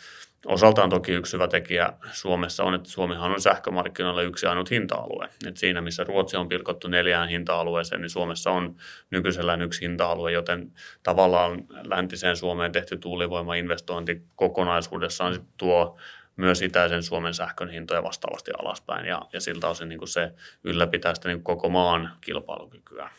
[0.47, 5.29] Osaltaan toki yksi hyvä tekijä Suomessa on, että Suomihan on sähkömarkkinoilla yksi ainut hinta-alue.
[5.47, 8.77] Et siinä, missä Ruotsi on pilkottu neljään hinta-alueeseen, niin Suomessa on
[9.11, 15.99] nykyisellään yksi hinta-alue, joten tavallaan läntiseen Suomeen tehty tuulivoimainvestointi kokonaisuudessaan tuo
[16.37, 20.33] myös itäisen Suomen sähkön hintoja vastaavasti alaspäin ja, ja siltä osin niin kuin se
[20.64, 23.11] ylläpitää sitä niin koko maan kilpailukykyä.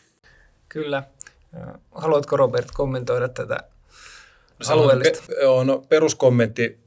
[0.68, 1.02] Kyllä.
[1.94, 3.58] Haluatko Robert kommentoida tätä
[4.68, 5.22] alueellista?
[5.26, 6.78] Pe- no, peruskommentti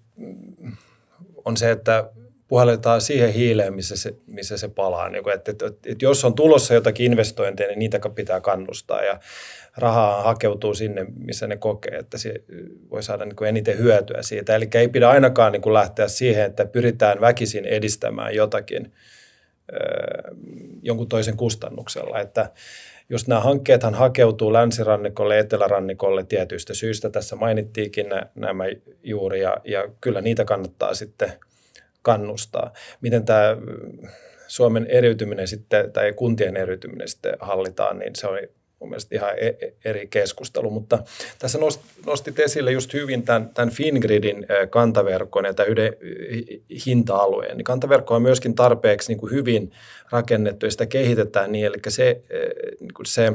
[1.45, 2.09] on se, että
[2.47, 5.09] puhalletaan siihen hiileen, missä se, missä se palaa.
[5.09, 9.19] Niin kuin, että, että, että jos on tulossa jotakin investointeja, niin niitä pitää kannustaa ja
[9.77, 12.33] rahaa hakeutuu sinne, missä ne kokee, että se
[12.91, 14.55] voi saada niin kuin eniten hyötyä siitä.
[14.55, 18.93] Eli ei pidä ainakaan niin kuin lähteä siihen, että pyritään väkisin edistämään jotakin
[20.81, 22.19] jonkun toisen kustannuksella.
[22.19, 22.51] Että
[23.09, 27.09] just nämä hankkeethan hakeutuu länsirannikolle etelärannikolle tietyistä syistä.
[27.09, 28.05] Tässä mainittiinkin
[28.35, 28.63] nämä
[29.03, 31.33] juuri ja, ja kyllä niitä kannattaa sitten
[32.07, 32.73] kannustaa.
[33.01, 33.57] Miten tämä
[34.47, 38.37] Suomen eriytyminen sitten, tai kuntien eriytyminen sitten hallitaan, niin se on
[38.79, 40.99] mun mielestä ihan e-, e-, eri keskustelu, mutta
[41.39, 41.59] tässä
[42.05, 45.93] nostit esille just hyvin tämän, tämän Fingridin kantaverkon ja tämän yhden
[46.85, 47.57] hinta-alueen.
[47.57, 49.71] Niin kantaverkko on myöskin tarpeeksi niin kuin hyvin
[50.11, 52.21] rakennettu ja sitä kehitetään niin, eli se,
[52.79, 53.33] niin kuin se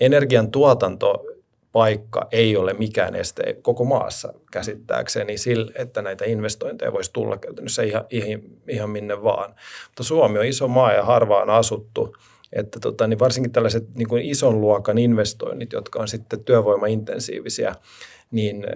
[0.00, 1.37] energiantuotanto
[1.72, 7.82] paikka ei ole mikään este koko maassa käsittääkseni sille, että näitä investointeja voisi tulla käytännössä
[7.82, 9.54] ihan, ihan, ihan minne vaan.
[9.86, 12.16] Mutta Suomi on iso maa ja harvaan asuttu
[12.52, 17.74] että tota, niin varsinkin tällaiset niin kuin ison luokan investoinnit, jotka on sitten työvoimaintensiivisiä,
[18.30, 18.66] niin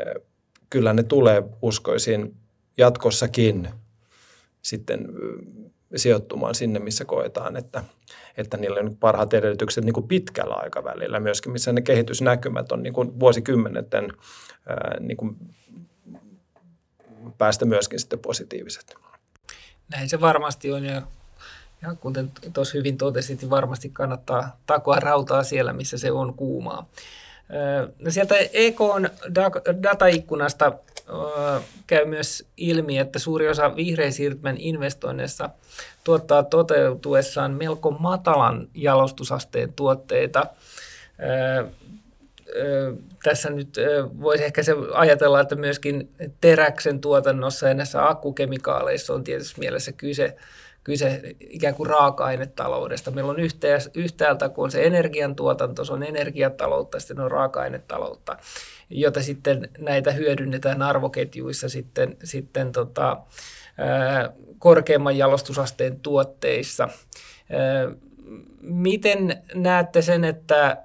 [0.70, 2.34] kyllä ne tulee uskoisin
[2.78, 3.68] jatkossakin
[4.62, 5.08] sitten
[5.96, 7.84] sijoittumaan sinne, missä koetaan, että,
[8.36, 12.92] että niillä on parhaat edellytykset niin kuin pitkällä aikavälillä myöskin, missä ne kehitysnäkymät on niin
[12.92, 14.12] kuin vuosikymmenten
[15.00, 15.36] niin kuin
[17.38, 18.94] päästä myöskin sitten positiiviset.
[19.88, 21.02] Näin se varmasti on ja
[21.82, 26.86] ja kuten tuossa hyvin totesit, niin varmasti kannattaa takoa rautaa siellä, missä se on kuumaa.
[27.98, 29.08] No sieltä EKn
[29.82, 30.72] dataikkunasta
[31.86, 35.50] käy myös ilmi, että suuri osa vihreän siirtymän investoinneissa
[36.04, 40.46] tuottaa toteutuessaan melko matalan jalostusasteen tuotteita.
[43.22, 43.76] Tässä nyt
[44.20, 46.10] voisi ehkä se ajatella, että myöskin
[46.40, 50.36] teräksen tuotannossa ja näissä akkukemikaaleissa on tietysti mielessä kyse
[50.84, 53.10] kyse ikään kuin raaka-ainetaloudesta.
[53.10, 53.40] Meillä on
[53.94, 58.36] yhtäältä, kun on se energiantuotanto, se on energiataloutta, sitten on raaka-ainetaloutta,
[58.90, 63.16] jota sitten näitä hyödynnetään arvoketjuissa sitten, sitten tota,
[64.58, 66.88] korkeamman jalostusasteen tuotteissa.
[68.60, 70.76] Miten näette sen, että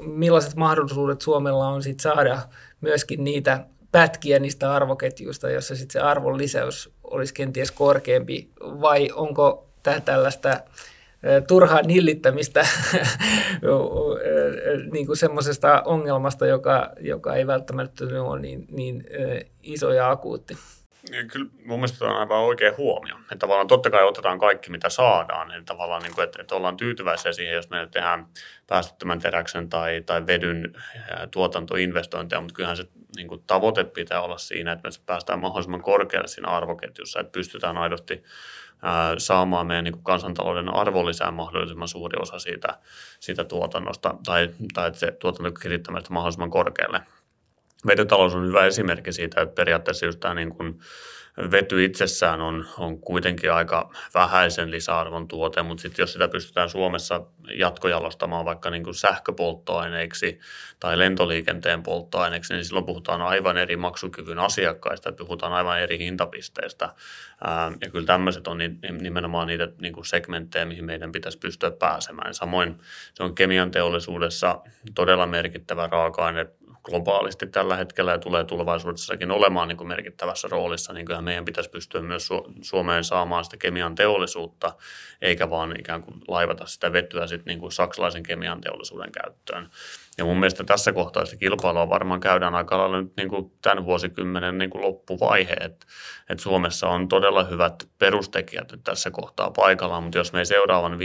[0.00, 2.38] millaiset mahdollisuudet Suomella on sit saada
[2.80, 9.70] myöskin niitä pätkiä niistä arvoketjuista, jossa sitten se arvon lisäys olisi kenties korkeampi, vai onko
[9.82, 10.60] tämä tällaista
[11.48, 12.66] turhaa nillittämistä
[14.92, 19.04] niin kuin semmoisesta ongelmasta, joka, joka ei välttämättä ole niin, niin
[19.62, 20.56] iso ja akuutti.
[21.32, 23.16] Kyllä mun mielestä on aivan oikea huomio.
[23.16, 25.52] Että tavallaan totta kai otetaan kaikki, mitä saadaan.
[25.52, 28.26] Eli tavallaan, niin kuin, että, että ollaan tyytyväisiä siihen, jos me tehdään
[28.66, 30.74] päästöttömän teräksen tai, tai vedyn
[31.30, 32.84] tuotantoinvestointeja, mutta kyllähän se
[33.16, 37.78] niin kuin, tavoite pitää olla siinä, että me päästään mahdollisimman korkealle siinä arvoketjussa, että pystytään
[37.78, 38.22] aidosti
[38.82, 42.78] ää, saamaan meidän niin kuin kansantalouden arvonlisää mahdollisimman suuri osa siitä,
[43.20, 47.00] siitä tuotannosta tai, tai että se tuotanto kirittämästä mahdollisimman korkealle.
[47.86, 50.80] Vetytalous on hyvä esimerkki siitä, että periaatteessa just tämä niin kuin
[51.50, 57.22] vety itsessään on, on kuitenkin aika vähäisen lisäarvon tuote, mutta sitten jos sitä pystytään Suomessa
[57.54, 60.38] jatkojalostamaan vaikka niin kuin sähköpolttoaineiksi
[60.80, 66.94] tai lentoliikenteen polttoaineiksi, niin silloin puhutaan aivan eri maksukyvyn asiakkaista, puhutaan aivan eri hintapisteistä.
[67.80, 68.58] Ja kyllä tämmöiset on
[69.00, 72.34] nimenomaan niitä niin kuin segmenttejä, mihin meidän pitäisi pystyä pääsemään.
[72.34, 72.78] Samoin
[73.14, 74.60] se on kemian teollisuudessa
[74.94, 76.46] todella merkittävä raaka-aine
[76.90, 81.70] globaalisti tällä hetkellä ja tulee tulevaisuudessakin olemaan niin kuin merkittävässä roolissa, niin kyllähän meidän pitäisi
[81.70, 82.28] pystyä myös
[82.62, 84.72] Suomeen saamaan sitä kemian teollisuutta,
[85.22, 89.70] eikä vaan ikään kuin laivata sitä vetyä sitten niin kuin saksalaisen kemian teollisuuden käyttöön.
[90.20, 93.84] Ja mun mielestä tässä kohtaa sitä kilpailua varmaan käydään aika lailla nyt niin kuin tämän
[93.84, 95.86] vuosikymmenen niin kuin loppuvaihe, että,
[96.30, 100.98] että Suomessa on todella hyvät perustekijät nyt tässä kohtaa paikallaan, mutta jos me ei seuraavan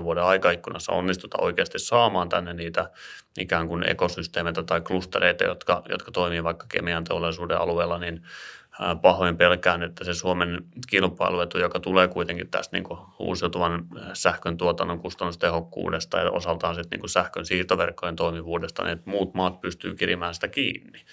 [0.00, 2.90] 5-7 vuoden aikaikkunassa onnistuta oikeasti saamaan tänne niitä
[3.38, 8.22] ikään kuin ekosysteemeitä tai klustereita, jotka, jotka toimii vaikka kemian teollisuuden alueella, niin
[9.02, 14.98] pahoin pelkään, että se Suomen kilpailuetu, joka tulee kuitenkin tästä niin kuin uusiutuvan sähkön tuotannon
[14.98, 20.34] kustannustehokkuudesta ja osaltaan sitten niin kuin sähkön siirtoverkkojen toimivuudesta, niin että muut maat pystyy kirimään
[20.34, 21.04] sitä kiinni.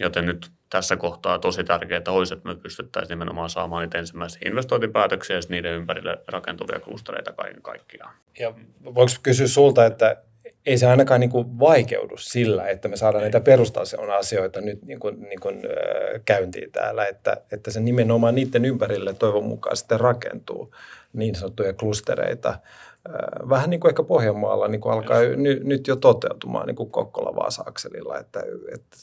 [0.00, 5.36] Joten nyt tässä kohtaa tosi tärkeää olisi, että me pystyttäisiin nimenomaan saamaan niitä ensimmäisiä investointipäätöksiä
[5.36, 8.14] ja niiden ympärille rakentuvia klustereita kaiken kaikkiaan.
[8.38, 8.54] Ja
[8.84, 10.16] voiko kysyä sulta, että
[10.66, 15.00] ei se ainakaan niin kuin vaikeudu sillä, että me saadaan näitä perustason asioita nyt niin
[15.00, 20.00] kuin, niin kuin, äh, käyntiin täällä, että, että se nimenomaan niiden ympärille toivon mukaan sitten
[20.00, 20.74] rakentuu
[21.12, 22.48] niin sanottuja klustereita.
[22.48, 26.90] Äh, vähän niin kuin ehkä Pohjanmaalla niin kuin alkaa ny, nyt jo toteutumaan niin kuin
[26.90, 28.18] Kokkola-Vaasa-akselilla.
[28.18, 28.42] Että,
[28.74, 28.96] että...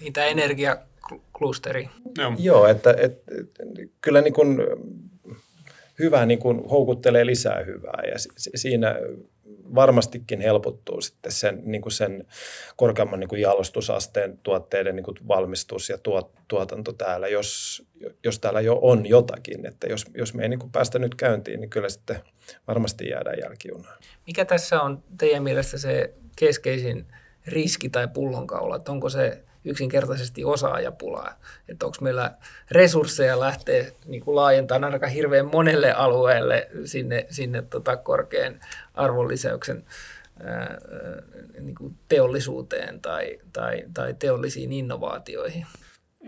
[0.00, 0.76] Niin tämä energia
[1.38, 1.88] klusteri.
[2.18, 3.62] Joo, Joo että, että, että
[4.00, 4.58] kyllä niin kuin
[5.98, 8.96] hyvä niin kuin houkuttelee lisää hyvää ja siinä
[9.74, 12.26] varmastikin helpottuu sitten sen, niin kuin sen
[12.76, 17.82] korkeamman niin kuin jalostusasteen tuotteiden niin kuin valmistus ja tuot, tuotanto täällä, jos,
[18.24, 19.66] jos täällä jo on jotakin.
[19.66, 22.20] Että jos, jos me ei niin kuin päästä nyt käyntiin, niin kyllä sitten
[22.68, 23.98] varmasti jäädään jälkijunaan.
[24.26, 27.06] Mikä tässä on teidän mielestä se keskeisin
[27.46, 28.76] riski tai pullonkaula?
[28.76, 31.38] Että onko se yksinkertaisesti osaajapulaa.
[31.68, 32.34] Että onko meillä
[32.70, 38.60] resursseja lähteä niin kuin laajentamaan ainakaan hirveän monelle alueelle sinne, sinne tota korkean
[38.94, 39.84] arvonlisäyksen
[41.60, 45.66] niin teollisuuteen tai, tai, tai teollisiin innovaatioihin.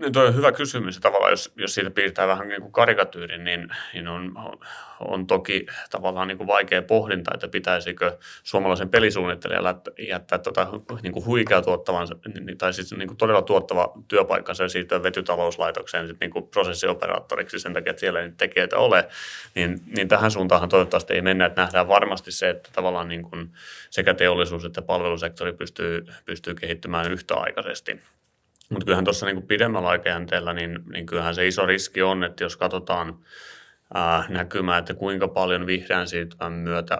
[0.01, 0.99] Niin toi on hyvä kysymys.
[0.99, 4.33] Tavallaan jos, jos siitä piirtää vähän niin kuin karikatyyrin, niin, niin on,
[4.99, 10.67] on toki tavallaan niin kuin vaikea pohdinta, että pitäisikö suomalaisen pelisuunnittelijan jättää tota,
[11.01, 12.07] niin kuin huikea tuottavan,
[12.57, 17.73] tai siis niin kuin todella tuottava työpaikkansa ja siirtyä vetytalouslaitokseen sit niin kuin prosessioperaattoriksi sen
[17.73, 19.07] takia, että siellä ei tekijöitä ole,
[19.55, 23.51] niin, niin tähän suuntaan toivottavasti ei mennä, että nähdään varmasti se, että tavallaan niin kuin
[23.89, 27.99] sekä teollisuus että palvelusektori pystyy, pystyy kehittymään yhtäaikaisesti.
[28.71, 32.57] Mutta kyllähän tuossa niin pidemmällä aikajänteellä, niin, niin kyllähän se iso riski on, että jos
[32.57, 33.19] katsotaan
[33.93, 36.97] ää, näkymää, että kuinka paljon vihreän siirtymän myötä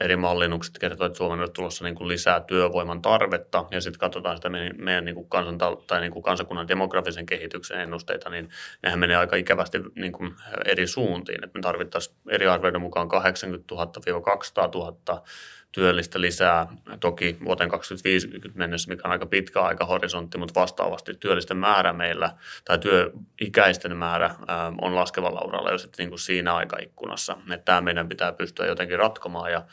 [0.00, 4.36] eri mallinnukset kertovat, että Suomen on tulossa niin kuin lisää työvoiman tarvetta, ja sitten katsotaan
[4.36, 8.48] sitä meidän, meidän niin kuin kansantal- tai niin kuin kansakunnan demografisen kehityksen ennusteita, niin
[8.82, 11.44] nehän menee aika ikävästi niin kuin eri suuntiin.
[11.44, 13.78] että me tarvittaisiin eri arvioiden mukaan 80 000-200
[14.74, 15.24] 000
[15.72, 16.66] työllistä lisää,
[17.00, 22.78] toki vuoteen 2050 mennessä, mikä on aika pitkä aikahorisontti, mutta vastaavasti työllisten määrä meillä tai
[22.78, 24.34] työikäisten määrä
[24.80, 27.36] on laskevalla uralla jo sitten niin kuin siinä aikaikkunassa.
[27.52, 29.64] Että tämä meidän pitää pystyä jotenkin ratkomaan ja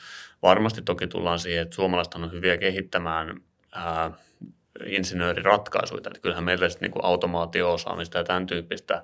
[0.42, 3.42] varmasti toki tullaan siihen, että suomalaiset on hyviä kehittämään
[3.72, 4.12] ää,
[4.86, 5.98] insinööriratkaisuja.
[5.98, 9.04] Että kyllähän meillä sitten niin automaatio-osaamista ja tämän tyyppistä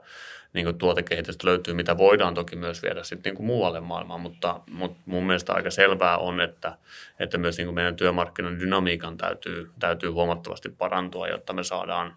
[0.54, 4.60] niin kuin tuotekehitystä löytyy, mitä voidaan toki myös viedä sitten niin kuin muualle maailmaan, mutta,
[4.72, 6.78] mutta mun mielestä aika selvää on, että,
[7.20, 12.16] että myös niin kuin meidän työmarkkinan dynamiikan täytyy, täytyy huomattavasti parantua, jotta me saadaan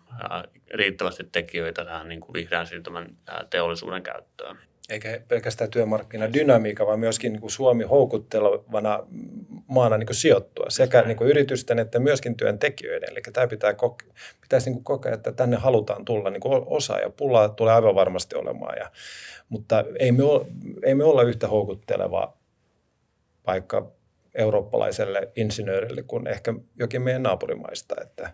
[0.74, 3.16] riittävästi tekijöitä tähän niin kuin vihreän siirtymän
[3.50, 4.58] teollisuuden käyttöön
[4.90, 9.06] eikä pelkästään työmarkkinadynamiikka, vaan myöskin niin kuin Suomi houkuttelevana
[9.66, 13.10] maana niin kuin sijoittua sekä niin kuin yritysten että myöskin työntekijöiden.
[13.10, 16.66] Eli tämä pitää koke- pitäisi niin kuin kokea, että tänne halutaan tulla niin kuin
[17.02, 18.90] ja Pulaa tulee aivan varmasti olemaan, ja,
[19.48, 20.46] mutta ei me, ole,
[20.82, 22.36] ei me olla yhtä houkutteleva
[23.42, 23.92] paikka
[24.34, 27.94] eurooppalaiselle insinöörille kuin ehkä jokin meidän naapurimaista.
[28.02, 28.30] Että,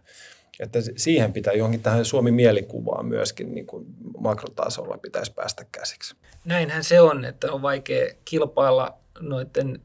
[0.62, 3.86] että siihen pitää johonkin tähän Suomi-mielikuvaan myöskin niin kuin
[4.18, 6.16] makrotasolla pitäisi päästä käsiksi.
[6.44, 9.80] Näinhän se on, että on vaikea kilpailla noiden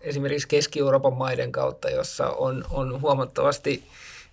[0.00, 3.84] esimerkiksi Keski-Euroopan maiden kautta, jossa on, on huomattavasti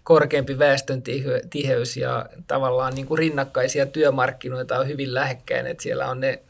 [0.03, 1.03] korkeampi väestön
[1.49, 6.41] tiheys ja tavallaan niin kuin rinnakkaisia työmarkkinoita on hyvin lähekkäin, että siellä on ne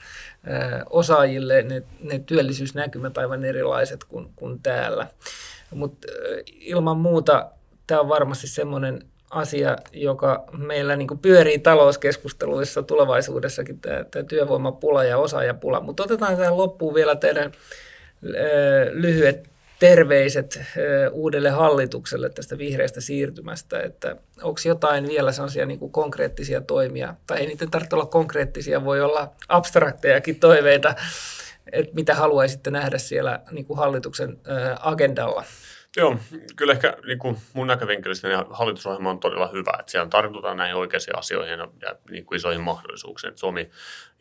[0.90, 5.08] osaajille ne, ne työllisyysnäkymät aivan erilaiset kuin, kuin täällä.
[5.72, 6.08] Mutta
[6.46, 7.52] ilman muuta
[7.88, 15.18] tämä on varmasti semmoinen asia, joka meillä niin pyörii talouskeskusteluissa tulevaisuudessakin, tämä, tämä työvoimapula ja
[15.18, 15.80] osaajapula.
[15.80, 17.52] Mutta otetaan tähän loppuun vielä teidän
[18.92, 20.62] lyhyet terveiset
[21.12, 27.40] uudelle hallitukselle tästä vihreästä siirtymästä, että onko jotain vielä sellaisia niin kuin konkreettisia toimia, tai
[27.40, 30.96] ei niiden tarvitse olla konkreettisia, voi olla abstraktejakin toiveita,
[31.72, 34.38] että mitä haluaisitte nähdä siellä niin kuin hallituksen
[34.80, 35.44] agendalla?
[35.98, 36.18] Joo,
[36.56, 40.76] kyllä ehkä niin kuin mun näkövinkkelistä niin hallitusohjelma on todella hyvä, että siellä tartutaan näihin
[40.76, 43.30] oikeisiin asioihin ja, ja niin kuin isoihin mahdollisuuksiin.
[43.30, 43.70] Että Suomi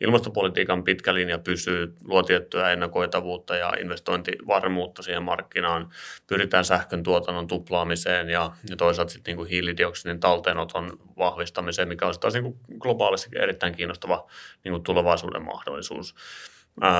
[0.01, 5.89] ilmastopolitiikan pitkä linja pysyy, luo tiettyä ennakoitavuutta ja investointivarmuutta siihen markkinaan.
[6.27, 12.13] Pyritään sähkön tuotannon tuplaamiseen ja, ja toisaalta sitten niin kuin hiilidioksidin talteenoton vahvistamiseen, mikä on
[12.19, 14.27] taas niin globaalisti erittäin kiinnostava
[14.63, 16.15] niin kuin tulevaisuuden mahdollisuus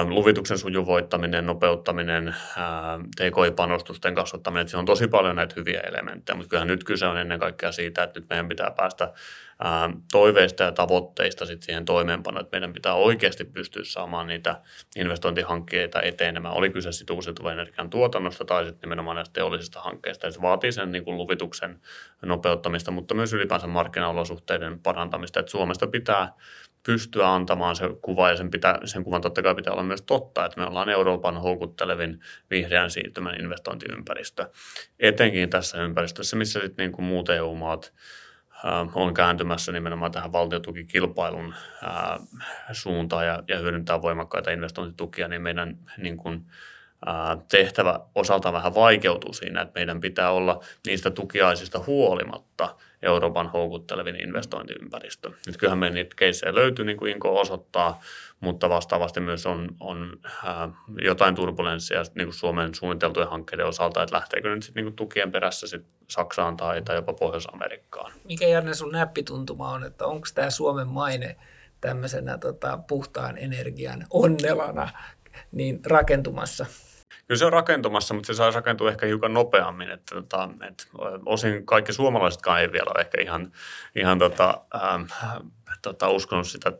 [0.09, 2.36] luvituksen sujuvoittaminen, nopeuttaminen,
[3.15, 7.39] TKI-panostusten kasvattaminen, että on tosi paljon näitä hyviä elementtejä, mutta kyllähän nyt kyse on ennen
[7.39, 9.13] kaikkea siitä, että nyt meidän pitää päästä
[10.11, 14.61] toiveista ja tavoitteista sit siihen toimeenpanoon, että meidän pitää oikeasti pystyä saamaan niitä
[14.95, 16.55] investointihankkeita etenemään.
[16.55, 20.32] Oli kyse sitten uusiutuvan energian tuotannosta tai sitten nimenomaan näistä teollisista hankkeista.
[20.32, 21.82] Se vaatii sen niin kuin luvituksen
[22.22, 25.39] nopeuttamista, mutta myös ylipäänsä markkinaolosuhteiden parantamista.
[25.39, 26.34] Että Suomesta pitää
[26.86, 30.45] pystyä antamaan se kuva ja sen, pitää, sen kuvan totta kai pitää olla myös totta,
[30.45, 32.19] että me ollaan Euroopan houkuttelevin
[32.49, 34.49] vihreän siirtymän investointiympäristö.
[34.99, 37.93] Etenkin tässä ympäristössä, missä sitten niin kuin muut EU-maat
[38.95, 41.53] on kääntymässä nimenomaan tähän valtiotukikilpailun
[42.71, 46.45] suuntaan ja, ja hyödyntää voimakkaita investointitukia, niin meidän niin kuin,
[47.51, 55.32] tehtävä osalta vähän vaikeutuu siinä, että meidän pitää olla niistä tukiaisista huolimatta Euroopan houkuttelevin investointiympäristö.
[55.47, 58.02] Nyt kyllähän meidän niitä keissejä löytyy, niin kuin Inko osoittaa,
[58.39, 60.70] mutta vastaavasti myös on, on ää,
[61.02, 65.68] jotain turbulenssia niin kuin Suomen suunniteltujen hankkeiden osalta, että lähteekö nyt sitten niin tukien perässä
[65.68, 68.12] sit Saksaan tai, tai jopa Pohjois-Amerikkaan.
[68.24, 71.36] Mikä Janne sun näppituntuma on, että onko tämä Suomen maine
[71.82, 74.89] tämmöisenä tota, puhtaan energian onnelana
[75.52, 76.66] niin rakentumassa?
[77.32, 79.91] Kyllä se on rakentumassa, mutta se saisi rakentua ehkä hiukan nopeammin.
[79.91, 80.84] Että, tota, että
[81.25, 83.51] osin kaikki suomalaisetkaan ei vielä ole ehkä ihan,
[83.95, 85.03] ihan tota, ähm,
[85.82, 86.72] tota, uskonut sitä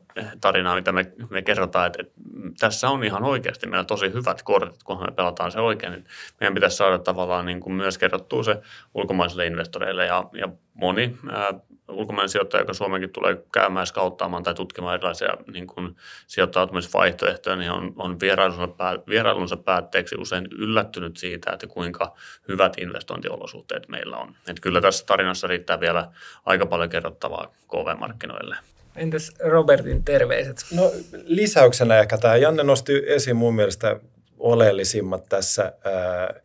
[0.42, 2.14] tarinaa, mitä me, me kerrotaan, että, että
[2.60, 5.92] tässä on ihan oikeasti meillä tosi hyvät kortit, kun me pelataan se oikein.
[5.92, 6.06] Niin
[6.40, 8.62] meidän pitäisi saada tavallaan niin kuin myös kerrottua se
[8.94, 11.54] ulkomaisille investoreille ja, ja moni ää,
[11.92, 15.96] ulkomainen sijoittaja, joka Suomenkin tulee käymään skauttaamaan tai tutkimaan erilaisia niin kuin
[16.28, 22.16] sijoittautumisvaihtoehtoja, niin on, on vierailunsa, pää, vierailunsa päätteeksi usein yllättynyt siitä, että kuinka
[22.48, 24.36] hyvät investointiolosuhteet meillä on.
[24.48, 26.12] Että kyllä tässä tarinassa riittää vielä
[26.46, 28.56] aika paljon kerrottavaa KV-markkinoille.
[28.96, 30.56] Entäs Robertin terveiset?
[30.74, 30.92] No
[31.24, 34.00] lisäyksenä ehkä tämä Janne nosti esiin mun mielestä
[34.40, 35.74] oleellisimmat tässä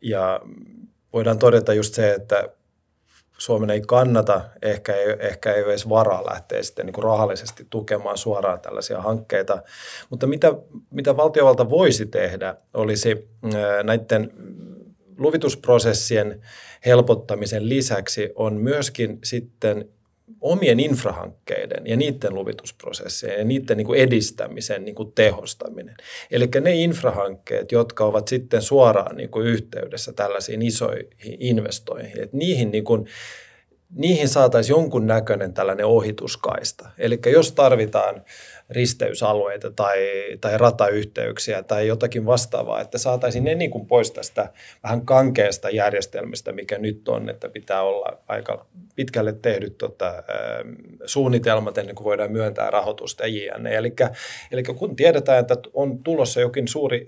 [0.00, 0.40] ja
[1.12, 2.48] voidaan todeta just se, että
[3.38, 8.18] Suomen ei kannata, ehkä ei, ehkä ei edes varaa lähteä sitten niin kuin rahallisesti tukemaan
[8.18, 9.62] suoraan tällaisia hankkeita.
[10.10, 10.54] Mutta mitä,
[10.90, 13.28] mitä valtiovalta voisi tehdä, olisi
[13.82, 14.32] näiden
[15.18, 16.40] luvitusprosessien
[16.86, 19.88] helpottamisen lisäksi on myöskin sitten
[20.40, 25.96] omien infrahankkeiden ja niiden luvitusprosessien ja niiden niin kuin edistämisen niin kuin tehostaminen.
[26.30, 31.06] Eli ne infrahankkeet, jotka ovat sitten suoraan niin kuin yhteydessä tällaisiin isoihin
[31.40, 33.06] investoihin, että niihin niin kuin
[33.90, 36.88] niihin saataisiin jonkun näköinen tällainen ohituskaista.
[36.98, 38.24] Eli jos tarvitaan
[38.70, 39.98] risteysalueita tai,
[40.40, 46.52] tai ratayhteyksiä tai jotakin vastaavaa, että saataisiin ne niin kuin pois tästä vähän kankeasta järjestelmistä,
[46.52, 48.66] mikä nyt on, että pitää olla aika
[48.96, 50.74] pitkälle tehdyt tota, ähm,
[51.04, 53.76] suunnitelmat ennen kuin voidaan myöntää rahoitusta ja jne.
[53.76, 53.94] Eli,
[54.52, 57.04] eli kun tiedetään, että on tulossa jokin suuri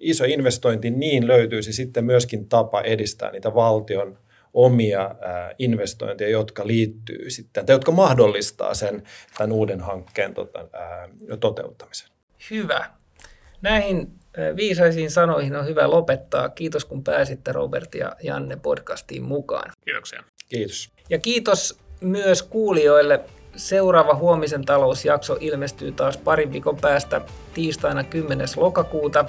[0.00, 4.18] iso investointi, niin löytyisi sitten myöskin tapa edistää niitä valtion–
[4.54, 5.14] omia
[5.58, 9.02] investointeja, jotka liittyy sitten, tai jotka mahdollistaa sen
[9.38, 10.68] tämän uuden hankkeen tota,
[11.40, 12.08] toteuttamisen.
[12.50, 12.90] Hyvä.
[13.62, 14.20] Näihin
[14.56, 16.48] viisaisiin sanoihin on hyvä lopettaa.
[16.48, 19.72] Kiitos kun pääsitte Robert ja Janne podcastiin mukaan.
[19.84, 20.22] Kiitoksia.
[20.48, 20.90] Kiitos.
[21.10, 23.20] Ja kiitos myös kuulijoille.
[23.56, 27.20] Seuraava huomisen talousjakso ilmestyy taas parin viikon päästä
[27.54, 28.48] tiistaina 10.
[28.56, 29.24] lokakuuta.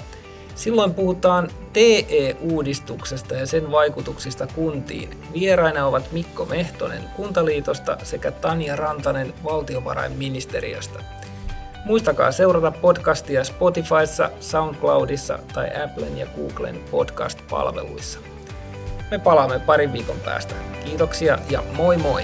[0.56, 5.10] Silloin puhutaan TE-uudistuksesta ja sen vaikutuksista kuntiin.
[5.34, 11.00] Vieraina ovat Mikko Mehtonen Kuntaliitosta sekä Tanja Rantanen valtiovarainministeriöstä.
[11.86, 18.20] Muistakaa seurata podcastia Spotifyssa, SoundCloudissa tai Applen ja Googlen podcast-palveluissa.
[19.12, 20.56] Me palaamme parin viikon päästä.
[20.86, 22.24] Kiitoksia ja moi moi!